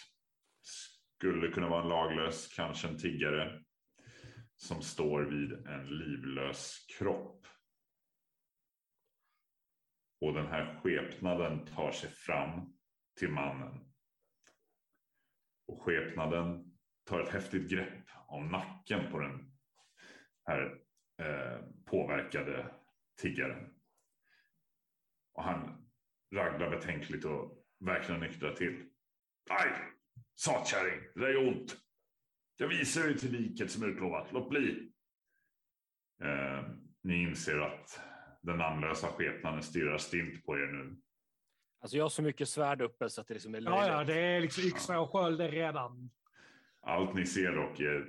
Skulle 0.62 1.52
kunna 1.52 1.70
vara 1.70 1.82
en 1.84 1.90
laglös, 1.90 2.54
kanske 2.56 2.88
en 2.88 2.98
tiggare. 2.98 3.64
Som 4.56 4.82
står 4.82 5.22
vid 5.22 5.52
en 5.52 5.98
livlös 5.98 6.86
kropp. 6.98 7.48
Och 10.22 10.34
den 10.34 10.48
här 10.48 10.80
skepnaden 10.84 11.66
tar 11.66 11.92
sig 11.92 12.10
fram 12.10 12.74
till 13.20 13.30
mannen. 13.30 13.94
Och 15.68 15.82
skepnaden 15.82 16.75
tar 17.06 17.20
ett 17.20 17.30
häftigt 17.34 17.70
grepp 17.70 18.04
om 18.28 18.48
nacken 18.48 19.12
på 19.12 19.20
den 19.20 19.52
här 20.46 20.80
eh, 21.22 21.60
påverkade 21.86 22.72
tiggaren. 23.22 23.74
Och 25.34 25.44
han 25.44 25.88
raglar 26.36 26.70
betänkligt 26.70 27.26
och 27.26 27.66
verkligen 27.80 28.22
nyktrar 28.22 28.54
till. 28.54 28.90
Aj! 29.50 29.70
Satkärring, 30.36 31.00
det 31.16 31.20
där 31.22 31.30
gör 31.30 31.48
ont. 31.48 31.78
Jag 32.58 32.68
visar 32.68 33.02
dig 33.04 33.18
till 33.18 33.32
liket 33.32 33.72
som 33.72 33.84
utlovat. 33.84 34.32
Låt 34.32 34.50
bli. 34.50 34.92
Eh, 36.24 36.64
ni 37.04 37.22
inser 37.22 37.60
att 37.60 38.00
den 38.42 38.58
namnlösa 38.58 39.08
skepnaden 39.08 39.64
stirrar 39.64 39.98
stint 39.98 40.46
på 40.46 40.58
er 40.58 40.68
nu. 40.68 41.02
Alltså 41.80 41.98
jag 41.98 42.04
har 42.04 42.10
så 42.10 42.22
mycket 42.22 42.50
svärd 42.50 42.82
uppe 42.82 43.10
så 43.10 43.22
att 43.22 43.28
det 43.28 43.34
liksom 43.34 43.56
är 43.56 43.62
Ja, 43.62 43.88
ja, 43.88 43.96
löjligt. 44.04 44.08
det 44.16 44.22
är 44.22 44.42
liksom 44.42 44.64
yxa 44.64 45.00
och 45.00 45.12
sköld 45.12 45.42
redan. 45.42 46.10
Allt 46.86 47.14
ni 47.14 47.26
ser 47.26 47.56
dock 47.56 47.80
är 47.80 48.06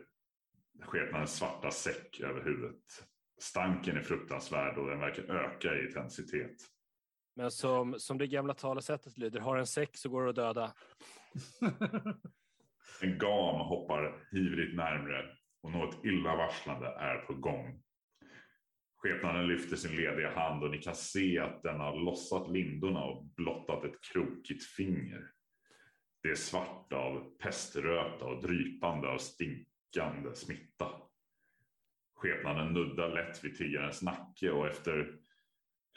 skepnadens 0.81 1.37
svarta 1.37 1.71
säck 1.71 2.21
över 2.21 2.45
huvudet. 2.45 3.07
Stanken 3.39 3.97
är 3.97 4.03
fruktansvärd 4.03 4.79
och 4.79 4.91
den 4.91 5.01
verkar 5.01 5.23
öka 5.23 5.75
i 5.75 5.87
intensitet. 5.87 6.57
Men 7.37 7.51
som, 7.51 7.95
som 7.99 8.19
det 8.19 8.27
gamla 8.27 8.55
talesättet 8.55 9.19
lyder, 9.19 9.41
har 9.41 9.57
en 9.57 9.67
säck 9.67 9.97
så 9.97 10.09
går 10.09 10.23
det 10.23 10.31
att 10.31 10.37
döda. 10.37 10.73
En 13.03 13.19
gam 13.19 13.61
hoppar 13.61 14.29
ivrigt 14.33 14.77
närmre 14.77 15.25
och 15.63 15.71
något 15.73 16.05
illavarslande 16.05 16.87
är 16.87 17.19
på 17.19 17.35
gång. 17.35 17.83
Skepnaden 18.97 19.49
lyfter 19.49 19.77
sin 19.77 19.97
lediga 19.97 20.35
hand 20.35 20.65
och 20.65 20.71
ni 20.71 20.79
kan 20.79 20.95
se 20.95 21.39
att 21.39 21.63
den 21.63 21.81
har 21.81 21.97
lossat 21.97 22.51
lindorna 22.51 23.05
och 23.05 23.25
blottat 23.25 23.85
ett 23.85 24.01
krokigt 24.13 24.65
finger. 24.65 25.31
Det 26.27 26.33
är 26.33 26.37
svart 26.37 26.93
av 26.93 27.39
peströta 27.39 28.25
och 28.25 28.43
drypande 28.43 29.09
av 29.09 29.19
stinkande 29.19 30.35
smitta. 30.35 30.89
Skepnaden 32.15 32.73
nuddar 32.73 33.09
lätt 33.09 33.45
vid 33.45 33.57
tiggarens 33.57 34.03
nacke 34.03 34.51
och 34.51 34.67
efter 34.67 35.19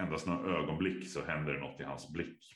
endast 0.02 0.28
några 0.28 0.58
ögonblick 0.58 1.10
så 1.10 1.26
händer 1.26 1.54
det 1.54 1.60
något 1.60 1.82
i 1.82 1.84
hans 1.84 2.14
blick. 2.14 2.56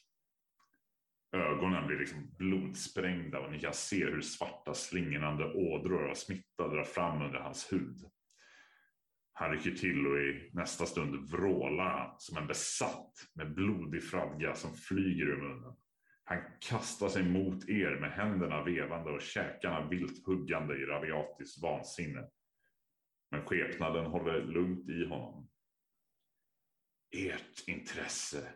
Ögonen 1.32 1.88
blir 1.88 1.98
liksom 2.00 2.36
blodsprängda 2.38 3.40
och 3.40 3.52
ni 3.52 3.60
kan 3.60 3.74
se 3.74 4.06
hur 4.06 4.22
svarta 4.22 4.74
slingrande 4.74 5.54
ådror 5.54 6.10
av 6.10 6.16
smitta 6.16 6.68
drar 6.68 6.84
fram 6.84 7.22
under 7.22 7.40
hans 7.40 7.74
hud. 7.74 8.10
Han 9.34 9.52
rycker 9.52 9.72
till 9.72 10.08
och 10.08 10.18
i 10.18 10.50
nästa 10.54 10.86
stund 10.86 11.32
vrålar 11.32 11.98
han 11.98 12.16
som 12.18 12.38
en 12.38 12.48
besatt 12.48 13.14
med 13.34 13.54
blodig 13.54 14.04
fradga 14.04 14.56
som 14.56 14.74
flyger 14.74 15.26
ur 15.26 15.42
munnen. 15.42 15.76
Han 16.24 16.42
kastar 16.60 17.10
sig 17.10 17.24
mot 17.24 17.70
er 17.70 18.00
med 18.00 18.12
händerna 18.12 18.64
vevande 18.64 19.12
och 19.12 19.22
käkarna 19.22 19.88
vilt 19.88 20.26
huggande 20.26 20.78
i 20.78 20.86
rabiatis 20.86 21.62
vansinne. 21.62 22.30
Men 23.32 23.46
skepnaden 23.46 24.06
håller 24.06 24.42
lugnt 24.42 24.90
i 24.90 25.06
honom. 25.06 25.50
Ert 27.12 27.68
intresse 27.68 28.54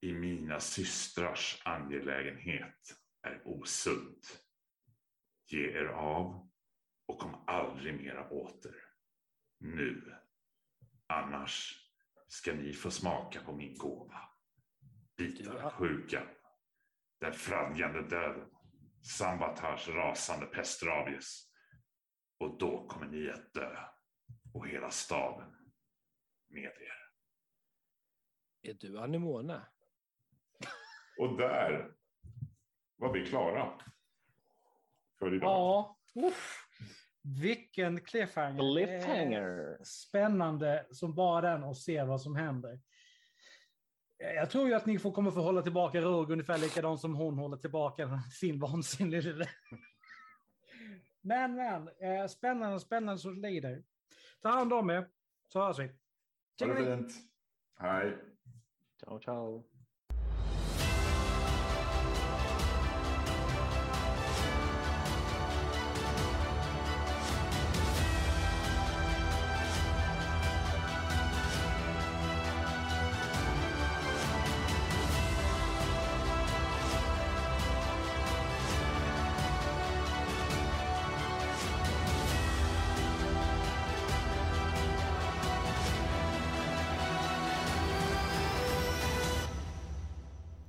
i 0.00 0.12
mina 0.12 0.60
systrars 0.60 1.62
angelägenhet 1.64 2.96
är 3.22 3.42
osunt. 3.44 4.42
Ge 5.46 5.70
er 5.70 5.86
av 5.86 6.50
och 7.06 7.18
kom 7.18 7.44
aldrig 7.46 7.94
mera 7.94 8.28
åter. 8.28 8.74
Nu. 9.58 10.14
Annars 11.06 11.86
ska 12.28 12.54
ni 12.54 12.72
få 12.72 12.90
smaka 12.90 13.40
på 13.40 13.52
min 13.52 13.78
gåva. 13.78 14.20
Bitar 15.16 15.70
sjukan. 15.70 16.26
Den 17.18 17.32
fradgande 17.32 18.02
döden. 18.02 18.48
Sambatars 19.18 19.88
rasande 19.88 20.46
pestrabies. 20.46 21.50
Och 22.38 22.58
då 22.58 22.86
kommer 22.86 23.06
ni 23.06 23.30
att 23.30 23.52
dö. 23.52 23.76
Och 24.54 24.68
hela 24.68 24.90
staden 24.90 25.56
med 26.48 26.64
er. 26.64 27.06
Är 28.62 28.74
du 28.74 28.98
anemone? 28.98 29.62
Och 31.18 31.36
där 31.36 31.92
var 32.96 33.12
vi 33.12 33.26
klara. 33.26 33.80
För 35.18 35.34
idag. 35.34 35.50
Ja, 35.50 35.98
uff. 36.14 36.66
vilken 37.40 38.00
cliffhanger. 38.00 38.74
Cliffhanger. 38.74 39.78
Spännande 39.84 40.86
som 40.90 41.14
bara 41.14 41.50
den 41.50 41.62
och 41.64 41.78
se 41.78 42.02
vad 42.02 42.20
som 42.20 42.36
händer. 42.36 42.80
Jag 44.18 44.50
tror 44.50 44.68
ju 44.68 44.74
att 44.74 44.86
ni 44.86 44.98
får 44.98 45.12
kommer 45.12 45.30
få 45.30 45.40
hålla 45.40 45.62
tillbaka 45.62 46.00
Rog 46.00 46.30
ungefär 46.30 46.58
likadant 46.58 47.00
som 47.00 47.14
hon 47.14 47.38
håller 47.38 47.56
tillbaka 47.56 48.22
sin 48.32 48.58
vansinne. 48.60 49.46
Men, 51.20 51.54
men, 51.54 51.88
eh, 51.88 52.26
spännande, 52.26 52.80
spännande 52.80 53.18
så 53.18 53.30
det 53.30 53.50
lider. 53.50 53.84
Ta 54.42 54.48
hand 54.48 54.72
om 54.72 54.90
er, 54.90 55.08
så 55.48 55.60
hörs 55.60 55.78
vi. 55.78 55.90
Ha 56.60 56.66
det 56.66 56.96
fint. 56.96 57.12
Hej. 57.78 58.18
Ciao, 59.04 59.20
ciao. 59.20 59.75